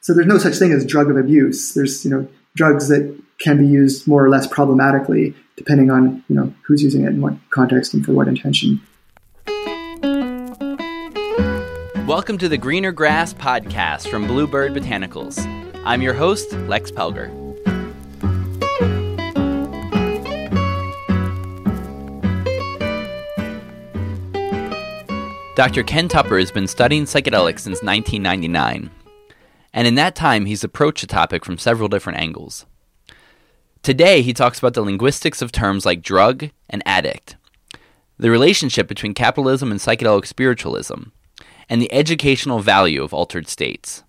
[0.00, 1.74] so there's no such thing as drug of abuse.
[1.74, 6.36] There's you know drugs that can be used more or less problematically depending on you
[6.36, 8.80] know who's using it in what context and for what intention.
[12.06, 15.38] Welcome to the Greener Grass podcast from Bluebird Botanicals.
[15.84, 17.30] I'm your host, Lex Pelger.
[25.56, 25.82] Dr.
[25.82, 28.90] Ken Tupper has been studying psychedelics since 1999,
[29.72, 32.66] and in that time he's approached the topic from several different angles.
[33.82, 37.36] Today he talks about the linguistics of terms like drug and addict,
[38.18, 41.04] the relationship between capitalism and psychedelic spiritualism,
[41.68, 44.02] and the educational value of altered states.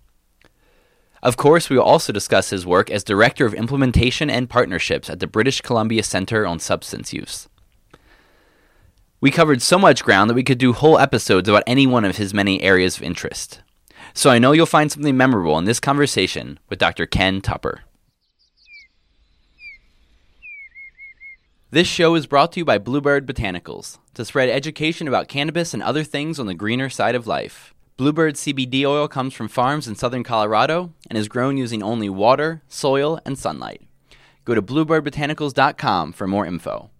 [1.22, 5.20] Of course, we will also discuss his work as Director of Implementation and Partnerships at
[5.20, 7.48] the British Columbia Center on Substance Use.
[9.20, 12.16] We covered so much ground that we could do whole episodes about any one of
[12.16, 13.62] his many areas of interest.
[14.14, 17.06] So I know you'll find something memorable in this conversation with Dr.
[17.06, 17.80] Ken Tupper.
[21.70, 25.82] This show is brought to you by Bluebird Botanicals to spread education about cannabis and
[25.82, 27.72] other things on the greener side of life.
[27.96, 32.62] Bluebird CBD oil comes from farms in southern Colorado and is grown using only water,
[32.68, 33.80] soil, and sunlight.
[34.44, 36.90] Go to bluebirdbotanicals.com for more info.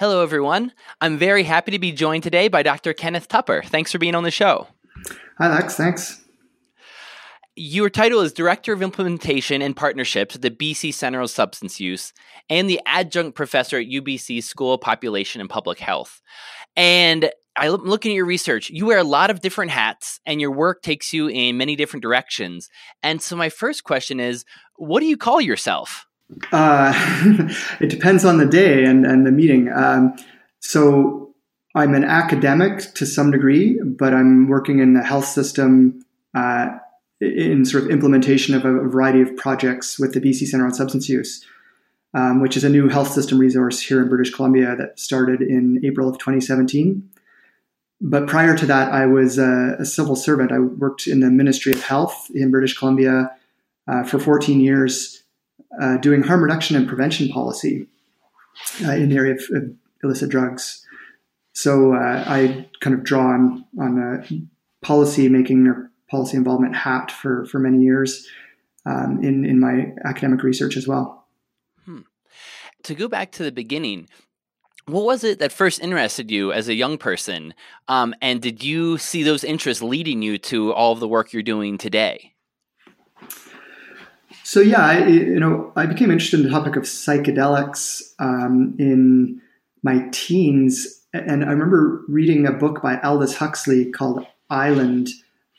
[0.00, 0.72] Hello, everyone.
[1.02, 2.94] I'm very happy to be joined today by Dr.
[2.94, 3.60] Kenneth Tupper.
[3.62, 4.66] Thanks for being on the show.
[5.36, 5.76] Hi, Alex.
[5.76, 6.24] Thanks.
[7.54, 12.14] Your title is Director of Implementation and Partnerships at the BC Center of Substance Use
[12.48, 16.22] and the Adjunct Professor at UBC School of Population and Public Health.
[16.76, 18.70] And I'm looking at your research.
[18.70, 22.00] You wear a lot of different hats, and your work takes you in many different
[22.00, 22.70] directions.
[23.02, 26.06] And so, my first question is what do you call yourself?
[26.52, 26.92] Uh,
[27.80, 29.70] it depends on the day and, and the meeting.
[29.72, 30.16] Um,
[30.60, 31.16] so,
[31.74, 36.04] I'm an academic to some degree, but I'm working in the health system.
[36.34, 36.78] Uh,
[37.20, 41.08] in sort of implementation of a, variety of projects with the BC Center on Substance
[41.08, 41.44] Use,
[42.14, 45.84] um, which is a new health system resource here in British Columbia that started in
[45.84, 47.08] April of 2017.
[48.00, 50.52] But prior to that, I was a, a civil servant.
[50.52, 53.30] I worked in the Ministry of Health in British Columbia
[53.86, 55.19] uh, for 14 years,
[55.80, 57.86] uh, doing harm reduction and prevention policy
[58.84, 60.86] uh, in the area of, of, illicit drugs.
[61.52, 64.48] So uh, I kind of draw on, on
[64.82, 68.26] policy making or policy involvement hat for for many years
[68.86, 71.26] um, in in my academic research as well.
[71.84, 72.00] Hmm.
[72.84, 74.08] To go back to the beginning,
[74.86, 77.54] what was it that first interested you as a young person,
[77.88, 81.42] um, and did you see those interests leading you to all of the work you're
[81.42, 82.29] doing today?
[84.50, 89.40] So yeah, I, you know, I became interested in the topic of psychedelics um, in
[89.84, 95.10] my teens, and I remember reading a book by Aldous Huxley called Island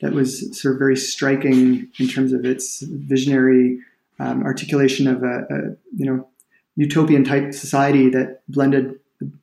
[0.02, 3.78] that was sort of very striking in terms of its visionary
[4.18, 5.58] um, articulation of a, a,
[5.96, 6.28] you know
[6.76, 9.00] utopian type society that blended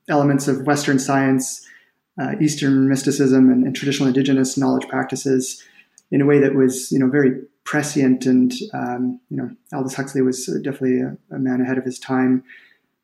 [0.10, 1.68] elements of Western science,
[2.22, 5.64] uh, Eastern mysticism, and, and, traditional indigenous knowledge practices
[6.12, 10.24] in a way that was you know very prescient and um, you know Aldous Huxley
[10.24, 12.44] was definitely a, a man ahead of his time.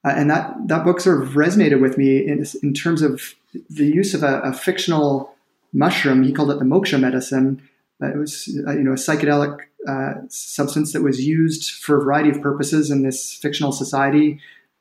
[0.03, 3.35] Uh, and that, that book sort of resonated with me in, in terms of
[3.69, 5.35] the use of a, a fictional
[5.71, 6.23] mushroom.
[6.23, 7.61] He called it the moksha medicine.
[8.01, 12.31] It was uh, you know a psychedelic uh, substance that was used for a variety
[12.31, 14.39] of purposes in this fictional society,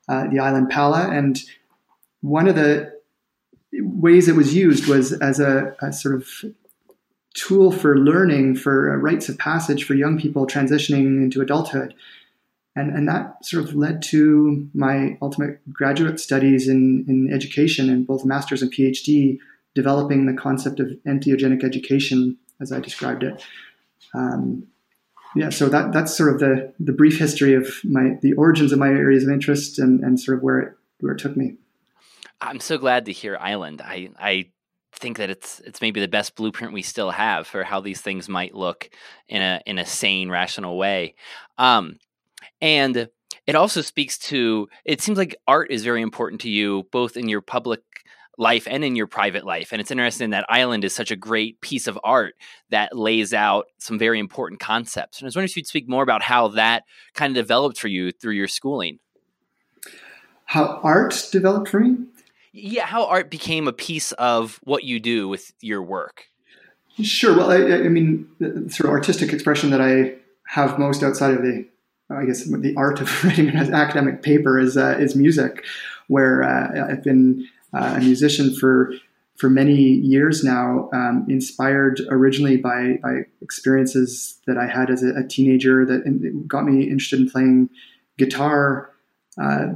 [0.09, 1.11] uh, the island Pala.
[1.11, 1.39] And
[2.23, 2.91] one of the
[3.75, 6.27] ways it was used was as a, a sort of
[7.35, 11.95] tool for learning, for rites of passage for young people transitioning into adulthood.
[12.77, 18.05] And, and that sort of led to my ultimate graduate studies in, in education in
[18.05, 19.39] both master's and PhD
[19.75, 23.45] developing the concept of entheogenic education, as I described it.
[24.15, 24.67] Um,
[25.37, 28.79] yeah, so that that's sort of the the brief history of my the origins of
[28.79, 31.57] my areas of interest and, and sort of where it where it took me.
[32.41, 33.83] I'm so glad to hear Island.
[33.83, 34.47] I I
[35.05, 38.27] think that it's it's maybe the best blueprint we still have for how these things
[38.27, 38.89] might look
[39.29, 41.15] in a in a sane, rational way.
[41.59, 41.99] Um,
[42.63, 43.11] and
[43.47, 47.29] it also speaks to it seems like art is very important to you both in
[47.29, 47.83] your public
[48.39, 49.73] life and in your private life.
[49.73, 52.35] And it's interesting that Island is such a great piece of art
[52.71, 55.19] that lays out some very important concepts.
[55.19, 57.89] And I was wondering if you'd speak more about how that kind of developed for
[57.89, 59.01] you through your schooling.
[60.47, 62.07] How art developed for me?
[62.57, 66.27] Yeah, how art became a piece of what you do with your work.
[67.03, 67.37] Sure.
[67.37, 68.29] Well, I, I mean,
[68.71, 70.15] sort of artistic expression that I
[70.47, 71.67] have most outside of the,
[72.11, 75.65] I guess, the art of writing an academic paper is uh, is music,
[76.07, 78.93] where uh, I've been uh, a musician for
[79.37, 85.13] for many years now, um, inspired originally by, by experiences that I had as a,
[85.17, 87.71] a teenager that got me interested in playing
[88.17, 88.93] guitar.
[89.37, 89.73] Uh,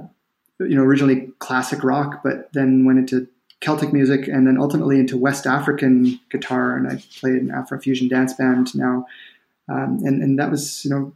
[0.61, 3.29] you know, originally classic rock, but then went into
[3.61, 6.77] Celtic music and then ultimately into West African guitar.
[6.77, 9.07] And I played an Afrofusion dance band now.
[9.69, 11.13] Um, and, and that was, you know,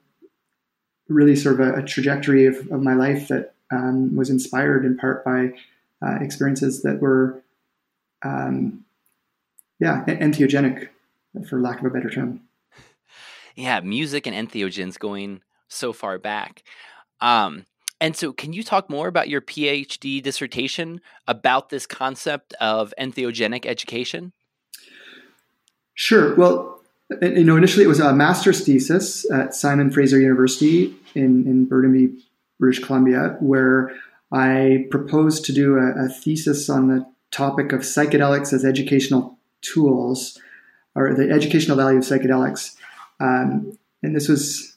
[1.08, 4.96] really sort of a, a trajectory of, of, my life that um, was inspired in
[4.96, 5.52] part by
[6.02, 7.42] uh, experiences that were,
[8.22, 8.84] um,
[9.78, 10.88] yeah, entheogenic,
[11.48, 12.40] for lack of a better term.
[13.54, 16.62] Yeah, music and entheogens going so far back.
[17.20, 17.66] Um,
[18.02, 23.64] and so, can you talk more about your PhD dissertation about this concept of entheogenic
[23.64, 24.32] education?
[25.94, 26.34] Sure.
[26.34, 26.80] Well,
[27.22, 32.12] you know, initially it was a master's thesis at Simon Fraser University in, in Burnaby,
[32.58, 33.92] British Columbia, where
[34.32, 40.40] I proposed to do a, a thesis on the topic of psychedelics as educational tools,
[40.96, 42.74] or the educational value of psychedelics.
[43.20, 44.71] Um, and this was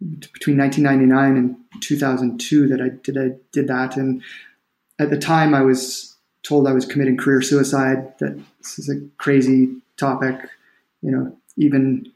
[0.00, 4.22] between 1999 and 2002 that I did I did that, and
[4.98, 8.18] at the time I was told I was committing career suicide.
[8.18, 10.48] That this is a crazy topic,
[11.02, 11.36] you know.
[11.56, 12.10] Even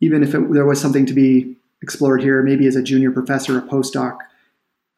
[0.00, 3.58] even if it, there was something to be explored here, maybe as a junior professor,
[3.58, 4.18] a postdoc,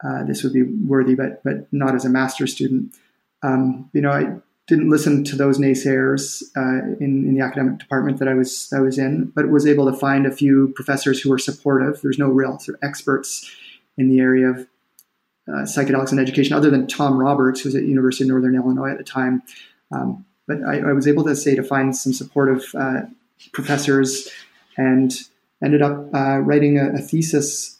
[0.05, 2.95] uh, this would be worthy, but but not as a master's student.
[3.43, 4.37] Um, you know, I
[4.69, 8.81] didn't listen to those naysayers uh, in, in the academic department that I was I
[8.81, 12.01] was in, but was able to find a few professors who were supportive.
[12.03, 13.51] There's no real sort of experts
[13.97, 14.69] in the area of
[15.49, 18.91] uh, psychedelics and education, other than Tom Roberts, who was at University of Northern Illinois
[18.91, 19.43] at the time.
[19.91, 23.03] Um, but I, I, was able to say to find some supportive uh,
[23.53, 24.29] professors,
[24.77, 25.15] and
[25.65, 27.78] ended up uh, writing a, a thesis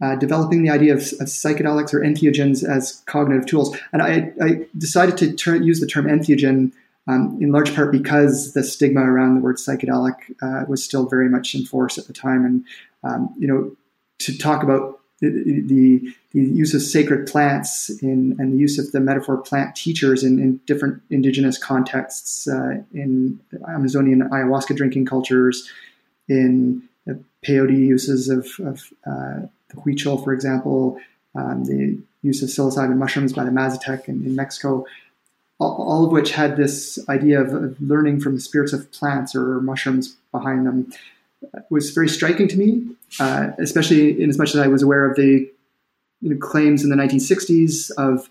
[0.00, 3.76] uh, developing the idea of, of, psychedelics or entheogens as cognitive tools.
[3.92, 6.72] And I, I decided to turn, use the term entheogen
[7.08, 11.28] um, in large part because the stigma around the word psychedelic uh, was still very
[11.28, 12.44] much in force at the time.
[12.44, 12.64] And,
[13.04, 13.74] um, you know,
[14.18, 15.30] to talk about the,
[15.66, 20.22] the, the, use of sacred plants in, and the use of the metaphor plant teachers
[20.22, 25.70] in, in different indigenous contexts, uh, in Amazonian ayahuasca drinking cultures,
[26.28, 26.86] in
[27.46, 30.98] peyote uses of, of uh, the huichol, for example,
[31.34, 34.86] um, the use of psilocybin mushrooms by the Mazatec in, in Mexico,
[35.58, 39.34] all, all, of which had this idea of, of, learning from the spirits of plants
[39.34, 40.92] or mushrooms behind them,
[41.70, 42.86] was very striking to me,
[43.20, 45.50] uh, especially in as much as I was aware of the
[46.20, 48.28] you know, claims in the 1960s of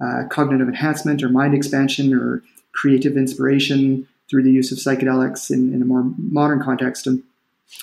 [0.00, 2.42] uh, cognitive enhancement or mind expansion or
[2.72, 7.06] creative inspiration through the use of psychedelics in, in a more modern context.
[7.06, 7.22] And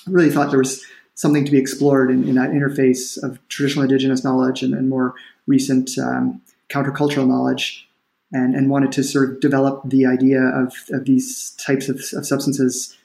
[0.08, 0.84] I really thought there was
[1.18, 5.16] something to be explored in, in that interface of traditional indigenous knowledge and, and more
[5.48, 7.90] recent um, countercultural knowledge,
[8.31, 12.25] and, and wanted to sort of develop the idea of, of these types of, of
[12.25, 12.96] substances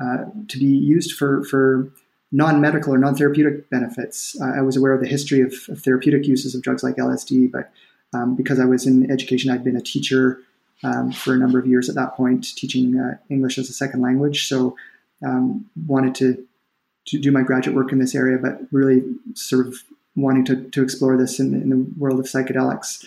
[0.00, 1.90] uh, to be used for, for
[2.30, 4.36] non-medical or non-therapeutic benefits.
[4.40, 7.50] Uh, I was aware of the history of, of, therapeutic uses of drugs like LSD,
[7.50, 7.70] but
[8.12, 10.40] um, because I was in education, I'd been a teacher
[10.84, 14.02] um, for a number of years at that point, teaching uh, English as a second
[14.02, 14.48] language.
[14.48, 14.76] So
[15.24, 16.46] um, wanted to
[17.06, 19.02] to do my graduate work in this area, but really
[19.34, 19.76] sort of
[20.16, 23.04] wanting to, to explore this in, in the world of psychedelics.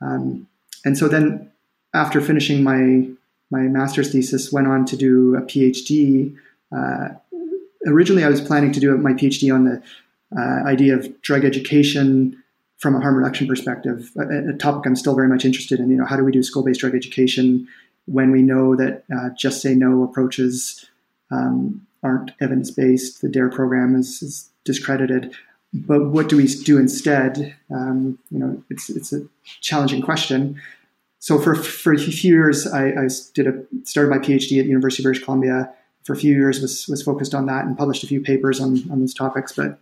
[0.00, 0.46] Um,
[0.84, 1.50] and so then
[1.94, 3.08] after finishing my,
[3.50, 6.36] my master's thesis, went on to do a PhD.
[6.74, 7.08] Uh,
[7.86, 9.82] originally, I was planning to do my PhD on the
[10.36, 12.40] uh, idea of drug education
[12.78, 15.90] from a harm reduction perspective, a, a, topic I'm still very much interested in.
[15.90, 17.68] You know, how do we do school-based drug education
[18.06, 20.86] when we know that uh, just say no approaches
[21.30, 23.20] um, aren't evidence based.
[23.20, 25.34] The DARE program is, is, discredited.
[25.72, 27.56] But what do we do instead?
[27.70, 29.22] Um, you know, it's it's a
[29.60, 30.60] challenging question.
[31.18, 34.68] So for for a few years, I, I did a started my PhD at the
[34.68, 35.72] University of British Columbia.
[36.04, 38.90] For a few years, was was focused on that and published a few papers on
[38.90, 39.52] on those topics.
[39.52, 39.78] But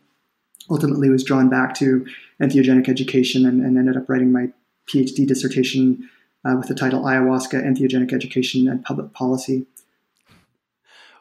[0.69, 2.07] ultimately, was drawn back to
[2.41, 4.51] entheogenic education and, and ended up writing my
[4.93, 6.09] PhD dissertation
[6.45, 9.67] uh, with the title Ayahuasca, Entheogenic Education and Public Policy.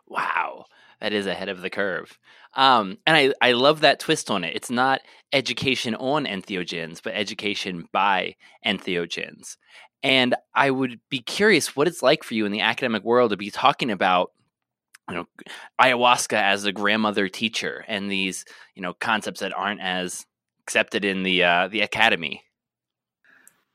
[0.08, 0.57] Wow
[1.02, 2.18] that is ahead of the curve.
[2.56, 4.56] Um, and I, I love that twist on it.
[4.56, 5.02] It's not
[5.32, 8.36] education on entheogens, but education by
[8.66, 9.58] entheogens.
[10.04, 13.38] And I would be curious what it's like for you in the academic world to
[13.38, 14.32] be talking about
[15.10, 15.26] you know
[15.82, 18.44] ayahuasca as a grandmother teacher and these
[18.76, 20.26] you know concepts that aren't as
[20.62, 22.44] accepted in the uh, the academy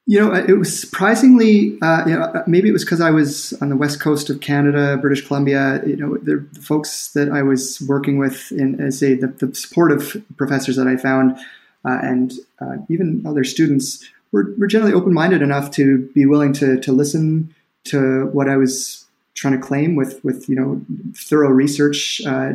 [0.06, 3.68] you know, it was surprisingly, uh, you know, maybe it was because I was on
[3.68, 5.80] the west coast of Canada, British Columbia.
[5.86, 9.54] You know, the, the folks that I was working with, in as say the, the
[9.54, 11.36] supportive professors that I found,
[11.84, 16.52] uh, and uh, even other students were, were generally open minded enough to be willing
[16.54, 17.54] to to listen
[17.84, 20.80] to what I was trying to claim with with you know
[21.14, 22.54] thorough research uh,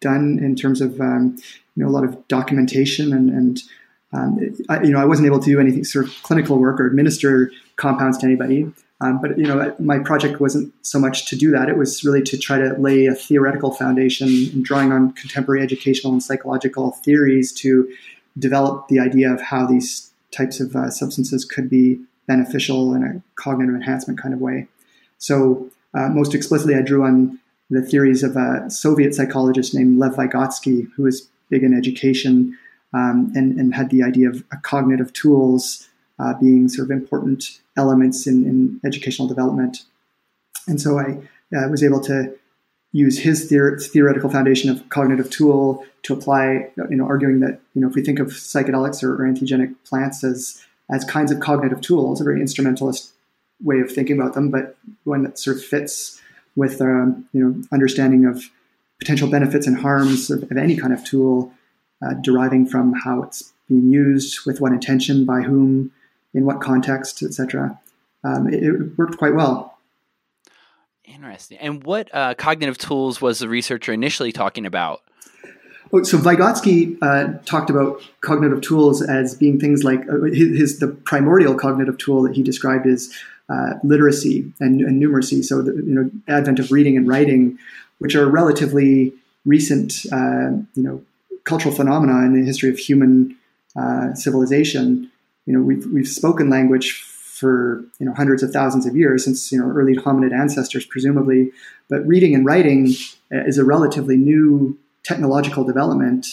[0.00, 1.36] done in terms of um,
[1.76, 3.60] you know a lot of documentation and and
[4.12, 4.38] um,
[4.68, 7.50] I, you know I wasn't able to do anything sort of clinical work or administer
[7.76, 8.72] compounds to anybody.
[9.02, 11.68] Um, but you know, my project wasn't so much to do that.
[11.68, 16.12] It was really to try to lay a theoretical foundation and drawing on contemporary educational
[16.12, 17.92] and psychological theories to
[18.38, 23.22] develop the idea of how these types of uh, substances could be beneficial in a
[23.34, 24.68] cognitive enhancement kind of way.
[25.18, 27.40] So, uh, most explicitly, I drew on
[27.70, 32.56] the theories of a Soviet psychologist named Lev Vygotsky, who was big in education
[32.94, 38.26] um, and, and, had the idea of cognitive tools uh, being sort of important elements
[38.26, 39.84] in, in, educational development.
[40.68, 41.18] And so I
[41.56, 42.34] uh, was able to
[42.92, 47.80] use his theor- theoretical foundation of cognitive tool to apply, you know, arguing that, you
[47.80, 51.80] know, if we think of psychedelics or, or entheogenic plants as, as kinds of cognitive
[51.80, 53.12] tools, a very instrumentalist
[53.62, 56.20] way of thinking about them, but one that sort of fits
[56.56, 58.50] with, um, you know, understanding of
[58.98, 61.52] potential benefits and harms of, of any kind of tool,
[62.04, 65.92] uh, deriving from how it's being used, with what intention, by whom,
[66.34, 67.78] in what context, etc.
[68.24, 69.78] Um, it, it, worked quite well.
[71.04, 71.58] Interesting.
[71.58, 75.02] And what uh, cognitive tools was the researcher initially talking about?
[75.92, 80.78] Oh, so Vygotsky uh, talked about cognitive tools as being things like uh, his, his,
[80.78, 83.12] the primordial cognitive tool that he described as
[83.50, 85.44] uh, literacy and, and, numeracy.
[85.44, 87.58] So the you know advent of reading and writing,
[87.98, 89.12] which are relatively
[89.44, 91.02] recent, uh, you know,
[91.44, 93.36] cultural phenomena in the history of human
[93.76, 95.10] uh, civilization.
[95.46, 99.50] You know, we've, we've spoken language for you know hundreds of thousands of years since
[99.50, 101.50] you know early hominid ancestors presumably.
[101.88, 102.94] But reading and writing
[103.32, 106.26] uh, is a relatively new technological development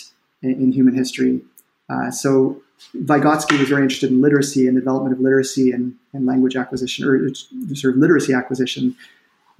[0.43, 1.41] in, in human history.
[1.89, 2.61] Uh, so
[2.95, 7.05] Vygotsky was very interested in literacy and the development of literacy and, and language acquisition
[7.05, 7.33] or
[7.75, 8.95] sort of literacy acquisition.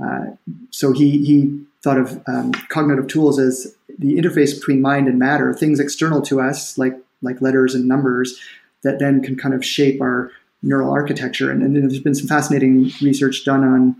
[0.03, 0.27] Uh,
[0.69, 5.53] so he, he thought of um, cognitive tools as the interface between mind and matter
[5.53, 8.39] things external to us like like letters and numbers
[8.83, 10.31] that then can kind of shape our
[10.61, 11.51] neural architecture.
[11.51, 13.95] And, and there's been some fascinating research done on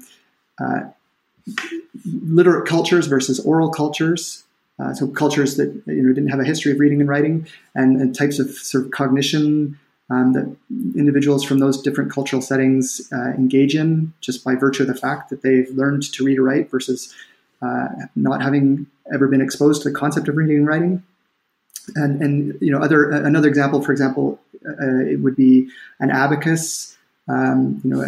[0.59, 0.89] uh,
[2.05, 4.43] literate cultures versus oral cultures.
[4.79, 7.45] Uh, so cultures that you know didn't have a history of reading and writing,
[7.75, 9.77] and, and types of sort of cognition
[10.09, 10.55] um, that
[10.95, 15.29] individuals from those different cultural settings uh, engage in just by virtue of the fact
[15.29, 17.13] that they've learned to read or write versus
[17.61, 21.03] uh, not having ever been exposed to the concept of reading and writing.
[21.95, 26.95] And, and you know other another example, for example, uh, it would be an abacus.
[27.27, 28.01] Um, you know,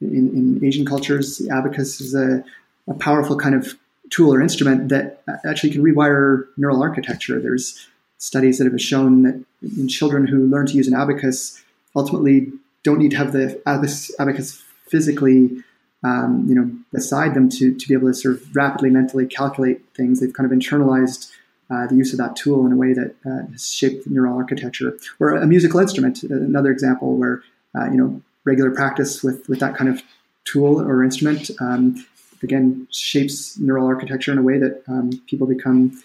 [0.00, 2.44] in, in, Asian cultures, the abacus is a,
[2.88, 3.74] a, powerful kind of
[4.10, 7.40] tool or instrument that actually can rewire neural architecture.
[7.40, 7.88] There's
[8.18, 11.62] studies that have shown that in children who learn to use an abacus,
[11.96, 12.52] ultimately
[12.84, 15.62] don't need to have the abacus physically,
[16.04, 19.82] um, you know, beside them to, to be able to sort of rapidly mentally calculate
[19.94, 20.20] things.
[20.20, 21.32] They've kind of internalized
[21.70, 24.96] uh, the use of that tool in a way that uh, has shaped neural architecture.
[25.18, 27.42] Or a musical instrument, another example where
[27.74, 30.02] uh, you know regular practice with with that kind of
[30.44, 32.04] tool or instrument um,
[32.42, 35.98] again shapes neural architecture in a way that um, people become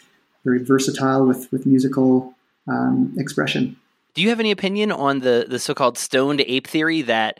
[0.45, 2.33] very versatile with with musical
[2.69, 3.75] um, expression.
[4.13, 7.37] Do you have any opinion on the the so-called stoned ape theory that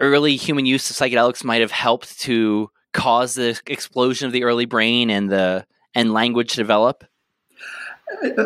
[0.00, 4.64] early human use of psychedelics might have helped to cause the explosion of the early
[4.64, 7.04] brain and the and language develop?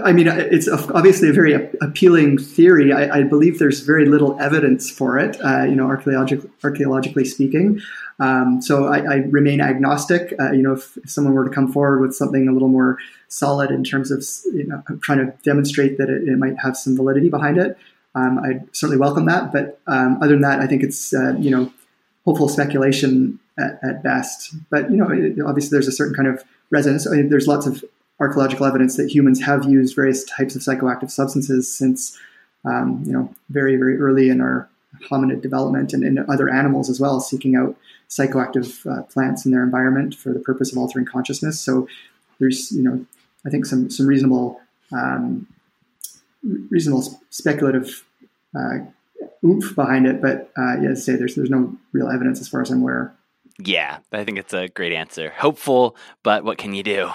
[0.04, 2.92] I mean, it's obviously a very appealing theory.
[2.92, 7.80] I, I believe there's very little evidence for it, uh, you know, archaeologic, archaeologically speaking.
[8.20, 10.34] Um, so I, I, remain agnostic.
[10.38, 12.98] Uh, you know, if, if, someone were to come forward with something a little more
[13.26, 16.94] solid in terms of you know, trying to demonstrate that it, it might have some
[16.94, 17.76] validity behind it,
[18.14, 19.52] um, I certainly welcome that.
[19.52, 21.72] But um, other than that, I think it's uh, you know
[22.24, 24.54] hopeful speculation at, at best.
[24.70, 25.06] But you know,
[25.46, 27.06] obviously, there's a certain kind of resonance.
[27.06, 27.84] I mean, there's lots of
[28.20, 32.18] archaeological evidence that humans have used various types of psychoactive substances since
[32.64, 34.68] um, you know very very early in our
[35.10, 37.76] hominid development and in other animals as well, seeking out
[38.08, 41.60] psychoactive uh, plants in their environment for the purpose of altering consciousness.
[41.60, 41.88] So
[42.38, 43.04] there's you know
[43.44, 44.60] I think some some reasonable
[44.92, 45.46] um,
[46.70, 48.04] reasonable speculative
[48.56, 48.78] uh,
[49.44, 52.70] oomph behind it, but uh, yeah, say, there's there's no real evidence as far as
[52.70, 53.14] I'm aware.
[53.58, 55.30] Yeah, I think it's a great answer.
[55.30, 57.10] Hopeful, but what can you do?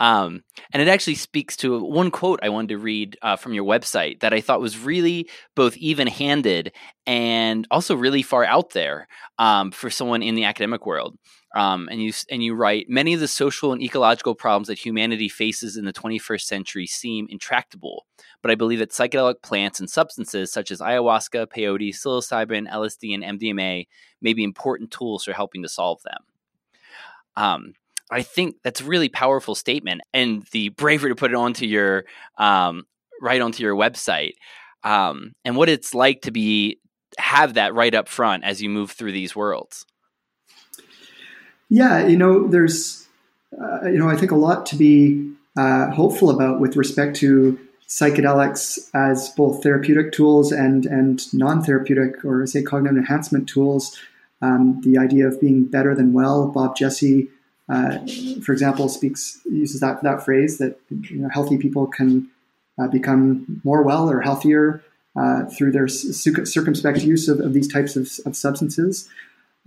[0.00, 0.42] Um,
[0.72, 4.20] and it actually speaks to one quote I wanted to read uh, from your website
[4.20, 6.72] that I thought was really both even handed
[7.06, 11.18] and also really far out there um, for someone in the academic world.
[11.54, 15.28] Um, and you and you write many of the social and ecological problems that humanity
[15.28, 18.06] faces in the 21st century seem intractable,
[18.40, 23.40] but I believe that psychedelic plants and substances such as ayahuasca, peyote, psilocybin, LSD, and
[23.40, 23.88] MDMA
[24.22, 26.22] may be important tools for helping to solve them.
[27.36, 27.74] Um,
[28.10, 32.04] I think that's a really powerful statement, and the bravery to put it onto your
[32.38, 32.84] um,
[33.20, 34.32] right onto your website,
[34.82, 36.80] um, and what it's like to be
[37.18, 39.84] have that right up front as you move through these worlds.
[41.68, 43.06] Yeah, you know, there's,
[43.60, 47.58] uh, you know, I think a lot to be uh, hopeful about with respect to
[47.88, 53.96] psychedelics as both therapeutic tools and and non-therapeutic or say cognitive enhancement tools.
[54.42, 56.48] Um, the idea of being better than well.
[56.48, 57.28] Bob Jesse,
[57.70, 57.98] uh,
[58.42, 62.28] for example, speaks uses that that phrase that you know, healthy people can
[62.80, 64.82] uh, become more well or healthier
[65.16, 69.08] uh, through their circumspect use of, of these types of, of substances.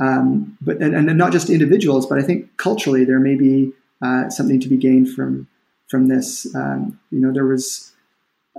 [0.02, 4.30] Um, but and, and, not just individuals, but I think culturally there may be uh,
[4.30, 5.48] something to be gained from
[5.88, 6.54] from this.
[6.56, 7.94] Um, you know, there was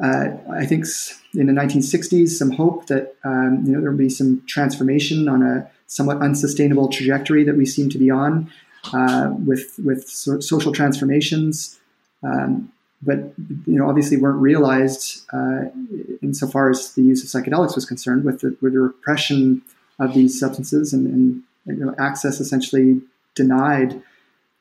[0.02, 0.86] uh, I think
[1.34, 5.42] in the 1960s some hope that um, you know there would be some transformation on
[5.42, 8.50] a somewhat unsustainable trajectory that we seem to be on
[8.92, 11.78] uh, with with so- social transformations.
[12.22, 12.72] Um,
[13.02, 13.18] but
[13.66, 15.64] you know, obviously, weren't realized uh,
[16.22, 19.62] insofar as the use of psychedelics was concerned, with the, with the repression
[19.98, 23.00] of these substances and, and you know, access essentially
[23.34, 24.02] denied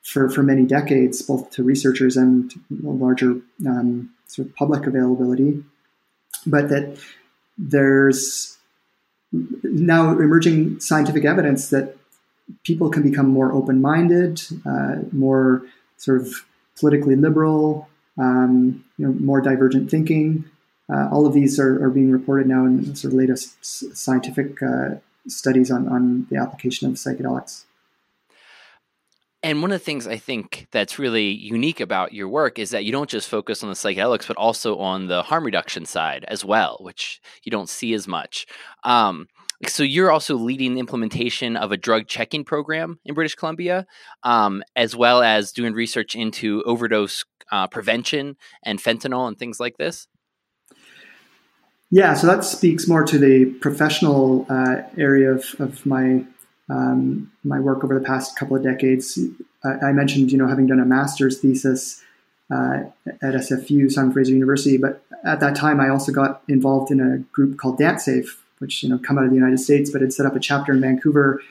[0.02, 2.52] for, for many decades, both to researchers and
[2.82, 5.64] larger um, sort of public availability.
[6.46, 6.98] But that
[7.56, 8.58] there's
[9.32, 11.96] now emerging scientific evidence that
[12.62, 15.62] people can become more open minded, uh, more
[15.96, 16.44] sort of
[16.78, 20.44] politically liberal, um, you know, more divergent thinking.
[20.92, 23.64] Uh, all of these are, are, being reported now in sort of latest
[23.96, 24.90] scientific uh,
[25.26, 27.64] studies on, on the application of psychedelics.
[29.42, 32.84] And one of the things I think that's really unique about your work is that
[32.84, 36.44] you don't just focus on the psychedelics, but also on the harm reduction side as
[36.44, 38.46] well, which you don't see as much.
[38.84, 39.28] Um,
[39.66, 43.86] so you're also leading the implementation of a drug checking program in British Columbia,
[44.22, 49.76] um, as well as doing research into overdose uh, prevention and fentanyl and things like
[49.76, 50.08] this.
[51.90, 56.24] Yeah, so that speaks more to the professional uh, area of, of my
[56.68, 59.18] um, my work over the past couple of decades.
[59.62, 62.02] I, I mentioned, you know, having done a master's thesis
[62.50, 62.84] uh,
[63.22, 67.18] at SFU, Simon Fraser University, but at that time I also got involved in a
[67.32, 70.26] group called DanceSafe, which you know come out of the United States, but had set
[70.26, 71.42] up a chapter in Vancouver,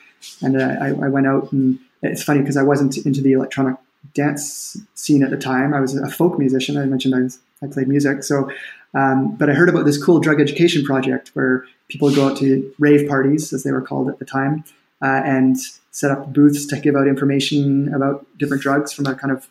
[0.42, 3.76] and uh, I, I, went out and it's funny because I wasn't into the electronic
[4.14, 5.74] dance scene at the time.
[5.74, 6.76] I was a folk musician.
[6.76, 8.50] I mentioned I, was, I played music, so
[8.94, 12.72] um, but I heard about this cool drug education project where people go out to
[12.78, 14.64] rave parties, as they were called at the time,
[15.02, 15.56] uh, and
[15.90, 19.48] set up booths to give out information about different drugs from a kind of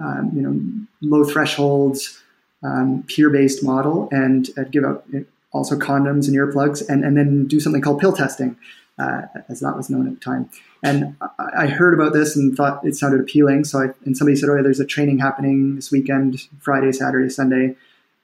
[0.00, 0.60] um, you know
[1.02, 2.20] low thresholds,
[2.62, 5.04] um, peer-based model, and uh, give out
[5.52, 8.56] also condoms and earplugs, and, and then do something called pill testing,
[8.98, 10.48] uh, as that was known at the time.
[10.82, 13.64] And I, I heard about this and thought it sounded appealing.
[13.64, 17.76] So I, and somebody said, "Oh, there's a training happening this weekend, Friday, Saturday, Sunday."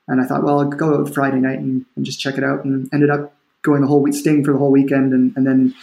[0.09, 2.65] And I thought, well, I'll go out Friday night and, and just check it out.
[2.65, 5.75] And ended up going the whole week, staying for the whole weekend, and, and then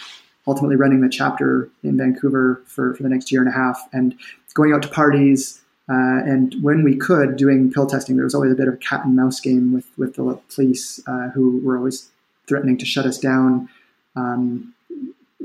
[0.46, 4.14] ultimately running the chapter in Vancouver for, for the next year and a half and
[4.54, 5.60] going out to parties.
[5.88, 8.78] Uh, and when we could, doing pill testing, there was always a bit of a
[8.78, 12.10] cat and mouse game with, with the police uh, who were always
[12.46, 13.68] threatening to shut us down.
[14.16, 14.72] Um,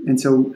[0.08, 0.56] and so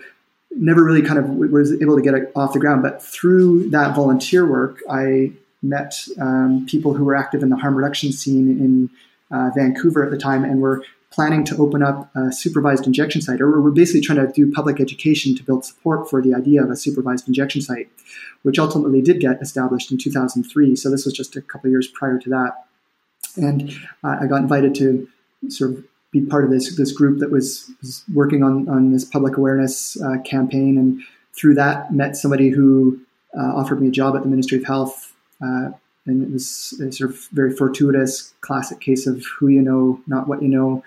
[0.51, 2.81] never really kind of was able to get it off the ground.
[2.81, 7.75] But through that volunteer work, I met um, people who were active in the harm
[7.75, 8.89] reduction scene in
[9.31, 10.83] uh, Vancouver at the time and were
[11.13, 14.81] planning to open up a supervised injection site, or we're basically trying to do public
[14.81, 17.87] education to build support for the idea of a supervised injection site,
[18.41, 20.75] which ultimately did get established in 2003.
[20.75, 22.65] So this was just a couple years prior to that.
[23.37, 23.71] And
[24.03, 25.07] uh, I got invited to
[25.49, 29.05] sort of be part of this this group that was, was working on, on this
[29.05, 31.01] public awareness uh, campaign, and
[31.35, 32.99] through that met somebody who
[33.37, 35.71] uh, offered me a job at the Ministry of Health uh,
[36.05, 40.27] and it was a sort of very fortuitous classic case of who you know, not
[40.27, 40.83] what you know,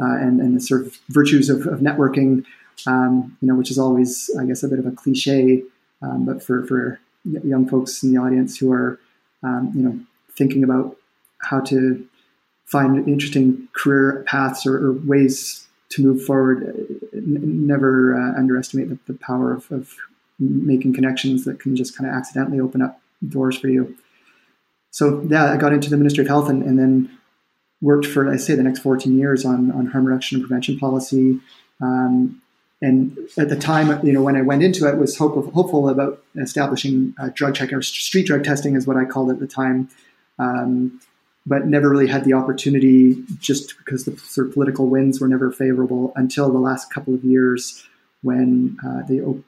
[0.00, 2.44] uh, and, and the sort of virtues of, of networking,
[2.86, 5.62] um, you know, which is always, I guess, a bit of a cliche,
[6.02, 8.98] um, but for, for young folks in the audience who are,
[9.42, 10.00] um, you know,
[10.36, 10.96] thinking about
[11.42, 12.06] how to
[12.64, 16.62] find interesting career paths or, or ways to move forward,
[17.12, 19.94] n- never uh, underestimate the, the power of, of,
[20.42, 23.94] making connections that can just kind of accidentally open up doors for you.
[24.90, 27.18] So yeah, I got into the Ministry of Health and, and then
[27.80, 31.40] worked for I say the next 14 years on on harm reduction and prevention policy.
[31.80, 32.42] Um,
[32.82, 36.22] and at the time, you know, when I went into it, was hope, hopeful about
[36.36, 39.90] establishing drug checking or street drug testing, is what I called it at the time.
[40.38, 41.00] Um,
[41.46, 45.50] but never really had the opportunity just because the sort of political winds were never
[45.50, 47.86] favorable until the last couple of years
[48.22, 49.44] when uh, the op-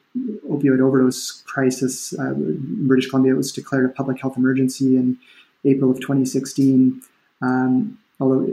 [0.51, 5.19] opioid overdose crisis uh, in British Columbia was declared a public health emergency in
[5.65, 7.03] April of 2016.
[7.43, 8.47] Um, although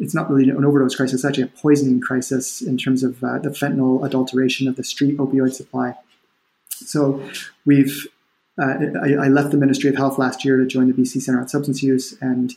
[0.00, 3.38] it's not really an overdose crisis, it's actually a poisoning crisis in terms of uh,
[3.38, 5.94] the fentanyl adulteration of the street opioid supply.
[6.70, 7.22] So
[7.66, 8.06] we've
[8.60, 11.40] uh, I, I, left the Ministry of Health last year to join the BC Centre
[11.40, 12.54] on Substance Use, and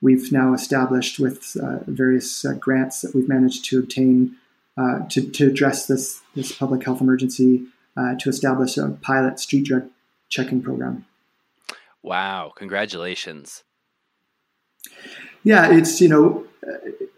[0.00, 4.36] we've now established with uh, various uh, grants that we've managed to obtain
[4.78, 7.64] uh, to, to address this this public health emergency
[7.96, 9.90] uh, to establish a pilot street drug
[10.28, 11.04] checking program.
[12.02, 12.52] Wow!
[12.56, 13.64] Congratulations.
[15.44, 16.46] Yeah, it's you know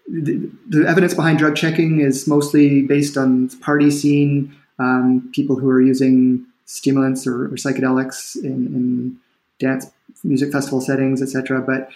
[0.09, 5.69] the, the, evidence behind drug checking is mostly based on party scene, um, people who
[5.69, 9.17] are using stimulants or, or psychedelics in, in,
[9.61, 9.87] dance
[10.25, 11.61] music festival settings, etc.
[11.63, 11.91] But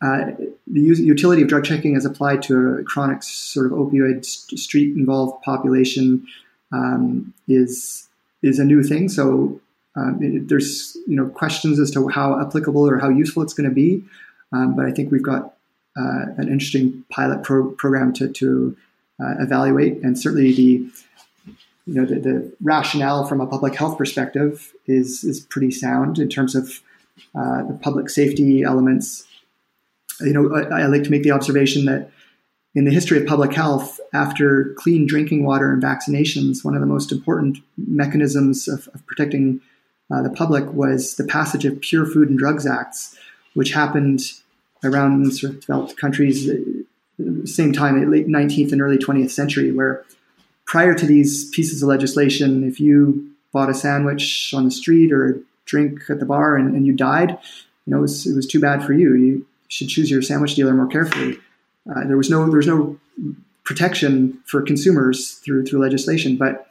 [0.00, 0.30] uh,
[0.66, 4.96] the utility of drug checking as applied to a chronic sort of opioid st- street
[4.96, 6.26] involved population
[6.72, 8.08] um, is
[8.42, 9.10] is a new thing.
[9.10, 9.60] So
[9.94, 13.68] um, it, there's you know questions as to how applicable or how useful it's going
[13.68, 14.02] to be.
[14.52, 15.54] Um, but I think we've got
[15.96, 18.76] uh, an interesting pilot pro- program to, to
[19.22, 20.90] uh, evaluate, and certainly the
[21.86, 26.28] you know the, the, rationale from a public health perspective is is pretty sound in
[26.28, 26.80] terms of
[27.34, 29.26] uh, the public safety elements.
[30.20, 32.10] You know, I, I, like to make the observation that
[32.74, 36.86] in the history of public health, after clean drinking water and vaccinations, one of the
[36.86, 39.60] most important mechanisms of, of protecting
[40.10, 43.16] uh, the public was the passage of Pure Food and Drugs Acts,
[43.54, 44.20] which happened
[44.84, 46.56] around developed countries uh,
[47.44, 50.04] same time, late 19th and early 20th century, where
[50.66, 55.28] prior to these pieces of legislation, if you bought a sandwich on the street or
[55.28, 57.30] a drink at the bar and, and you died,
[57.86, 59.14] you know, it was, it was, too bad for you.
[59.14, 61.38] You should choose your sandwich dealer more carefully.
[61.90, 62.96] Uh, there was no there was no
[63.64, 66.68] protection for consumers through through legislation, but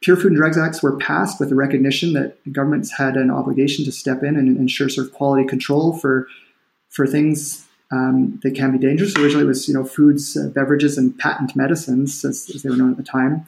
[0.00, 3.84] Pure Food and Drugs Acts were passed with the recognition that governments had an obligation
[3.84, 6.26] to step in and ensure sort of quality control for
[6.90, 9.16] for things um, that can be dangerous.
[9.16, 12.76] Originally, it was you know foods, uh, beverages, and patent medicines, as, as, they were
[12.76, 13.46] known at the time.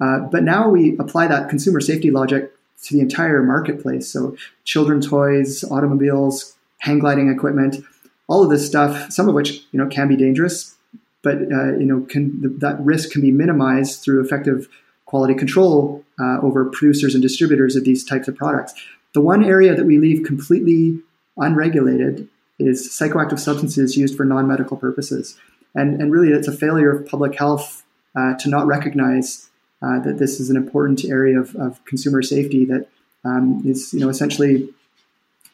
[0.00, 2.52] Uh, but now we apply that consumer safety logic
[2.84, 4.10] to the entire marketplace.
[4.10, 7.84] So, children toys, automobiles, hang gliding equipment,
[8.28, 9.10] all of this stuff.
[9.10, 10.74] Some of which you know can be dangerous,
[11.22, 14.68] but uh, you know can that risk can be minimized through effective
[15.04, 18.72] quality control uh, over producers and distributors of these types of products.
[19.12, 20.98] The one area that we leave completely
[21.36, 22.28] unregulated
[22.66, 25.38] is psychoactive substances used for non-medical purposes.
[25.74, 27.82] And, and really, it's a failure of public health
[28.14, 29.48] uh, to not recognize
[29.82, 32.88] uh, that this is an important area of, of consumer safety that
[33.24, 34.68] um, is, you know, essentially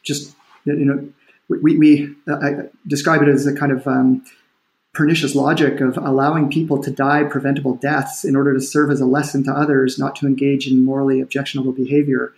[0.03, 1.07] just, you know,
[1.47, 4.23] we, we uh, describe it as a kind of um,
[4.93, 9.05] pernicious logic of allowing people to die preventable deaths in order to serve as a
[9.05, 12.33] lesson to others not to engage in morally objectionable behavior.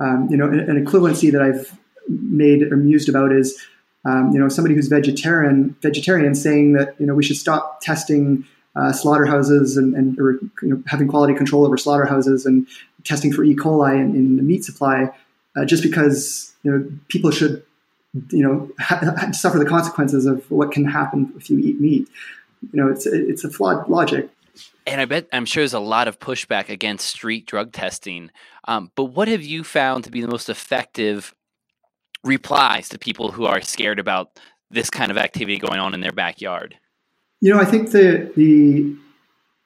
[0.00, 1.78] Um, you know, an, an equivalency that I've
[2.08, 3.60] made or mused about is
[4.04, 8.44] um, you know, somebody who's vegetarian, vegetarian saying that you know we should stop testing
[8.74, 12.66] uh, slaughterhouses and, and or, you know, having quality control over slaughterhouses and
[13.04, 13.54] testing for E.
[13.54, 15.10] coli in, in the meat supply,
[15.56, 17.62] uh, just because you know people should
[18.30, 22.08] you know ha- suffer the consequences of what can happen if you eat meat.
[22.72, 24.28] You know, it's it's a flawed logic.
[24.86, 28.30] And I bet I'm sure there's a lot of pushback against street drug testing.
[28.64, 31.34] Um, but what have you found to be the most effective
[32.24, 34.38] replies to people who are scared about
[34.70, 36.76] this kind of activity going on in their backyard?
[37.40, 38.96] You know, I think the the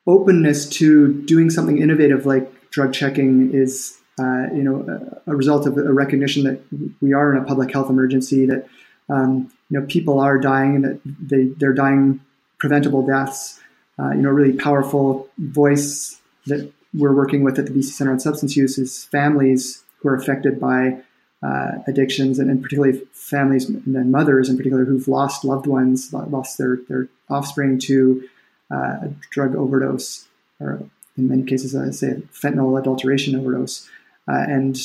[0.06, 5.66] openness to doing something innovative like drug checking is, uh, you know, a, a, result
[5.66, 6.60] of a recognition that
[7.00, 8.46] we are in a public health emergency.
[8.46, 8.66] That
[9.08, 12.20] um, you know, people are dying, and that they they're dying
[12.58, 13.60] preventable deaths.
[13.98, 18.20] Uh, you know, really powerful voice that we're working with at the BC Center on
[18.20, 21.02] Substance Use is families who are affected by
[21.42, 26.56] uh, addictions, and, and, particularly families and mothers in particular who've lost loved ones, lost
[26.56, 28.26] their, their offspring to
[28.70, 30.26] uh, a drug overdose,
[30.60, 30.82] or
[31.16, 33.88] in many cases, I say fentanyl adulteration overdose,
[34.28, 34.76] uh, and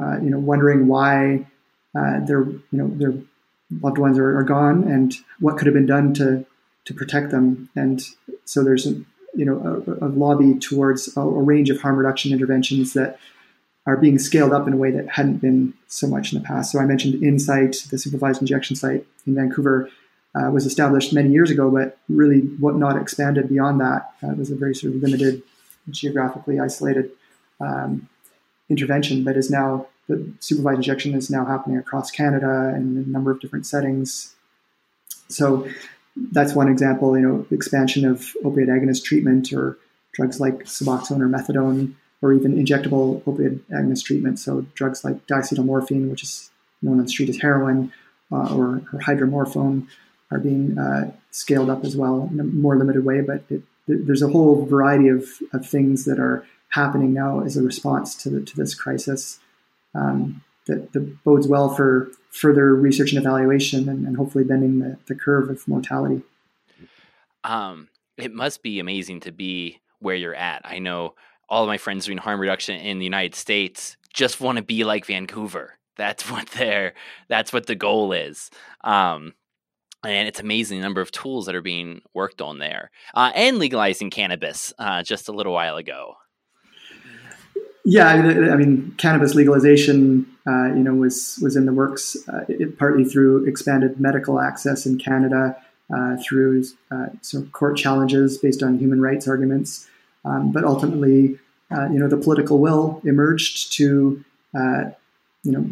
[0.00, 1.46] uh, you know wondering why
[1.94, 3.14] uh, their you know their
[3.80, 6.44] loved ones are, are, gone and what could have been done to
[6.84, 7.70] to protect them.
[7.74, 8.02] And
[8.44, 12.92] so there's you know a, a lobby towards a, a range of harm reduction interventions
[12.92, 13.18] that
[13.86, 16.70] are being scaled up in a way that hadn't been so much in the past.
[16.72, 19.90] So I mentioned Insite, the supervised injection site in Vancouver,
[20.34, 24.14] uh, was established many years ago, but really what not expanded beyond that.
[24.22, 25.42] Uh, was a very sort of limited,
[25.90, 27.10] geographically isolated
[27.60, 28.08] um,
[28.68, 33.30] intervention, but is now the supervised injection is now happening across Canada in a number
[33.30, 34.34] of different settings.
[35.28, 35.68] So
[36.16, 37.16] that's one example.
[37.16, 39.78] You know, expansion of opioid agonist treatment or
[40.12, 44.38] drugs like Suboxone or methadone, or even injectable opioid agonist treatment.
[44.38, 47.92] So drugs like diacetylmorphine, which is known on the street as heroin,
[48.30, 49.88] uh, or, or, hydromorphone,
[50.30, 53.20] are being uh, scaled up as well in a more limited way.
[53.20, 57.62] But it, there's a whole variety of, of things that are happening now as a
[57.62, 59.38] response to, the, to this crisis
[59.94, 64.96] um, that, that, bodes well for further research and evaluation and, and hopefully bending the,
[65.06, 66.22] the curve of mortality.
[67.44, 70.62] Um, it must be amazing to be where you're at.
[70.64, 71.14] I know
[71.52, 74.84] all of my friends doing harm reduction in the United States just want to be
[74.84, 75.78] like Vancouver.
[75.96, 76.94] That's what their
[77.28, 78.50] that's what the goal is.
[78.82, 79.34] Um,
[80.04, 83.58] and it's amazing the number of tools that are being worked on there, uh, and
[83.58, 86.14] legalizing cannabis uh, just a little while ago.
[87.84, 92.78] Yeah, I mean, cannabis legalization, uh, you know, was was in the works uh, it,
[92.78, 95.56] partly through expanded medical access in Canada,
[95.94, 99.88] uh, through uh, sort of court challenges based on human rights arguments,
[100.24, 101.38] um, but ultimately,
[101.70, 104.90] uh, you know, the political will emerged to, uh,
[105.42, 105.64] you know,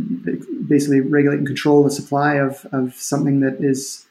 [0.66, 4.06] basically regulate and control the supply of of something that is,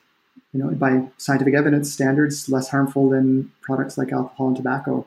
[0.54, 5.06] you know, by scientific evidence standards, less harmful than products like alcohol and tobacco.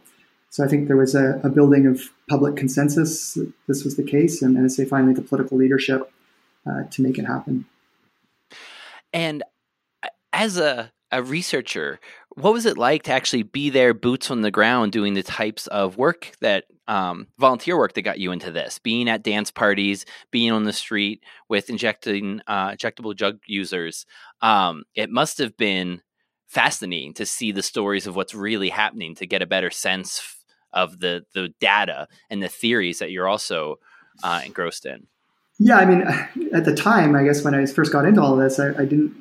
[0.51, 4.03] So I think there was a, a building of public consensus that this was the
[4.03, 6.13] case, and, say finally the political leadership
[6.67, 7.65] uh, to make it happen.
[9.15, 9.43] And
[10.03, 14.41] uh, as a, a researcher, what was it like to actually be there, boots on
[14.41, 18.51] the ground, doing the types of work that um, volunteer work that got you into
[18.51, 18.79] this?
[18.79, 24.07] Being at dance parties, being on the street with injecting uh, injectable drug users.
[24.41, 26.03] Um, it must have been
[26.49, 30.37] fascinating to see the stories of what's really happening to get a better sense
[30.73, 33.77] of the the data and the theories that you're also
[34.23, 35.07] uh, engrossed in.
[35.59, 36.03] Yeah, I mean,
[36.55, 39.15] at the time, I guess when I first got into all this, I, I didn't,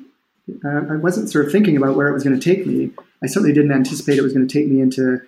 [0.64, 2.90] I wasn't sort of thinking about where it was going to take me.
[3.22, 5.20] I certainly didn't anticipate it was going to take me into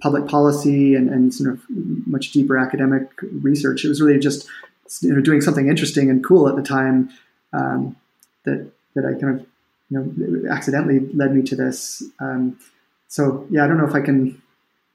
[0.00, 3.84] public policy and, and sort of much deeper academic research.
[3.84, 4.46] It was really just
[5.00, 7.10] you know doing something interesting and cool at the time
[7.52, 7.96] um,
[8.44, 9.46] that that I kind of
[9.90, 12.02] you know accidentally led me to this.
[12.18, 12.58] Um,
[13.08, 14.40] so yeah, I don't know if I can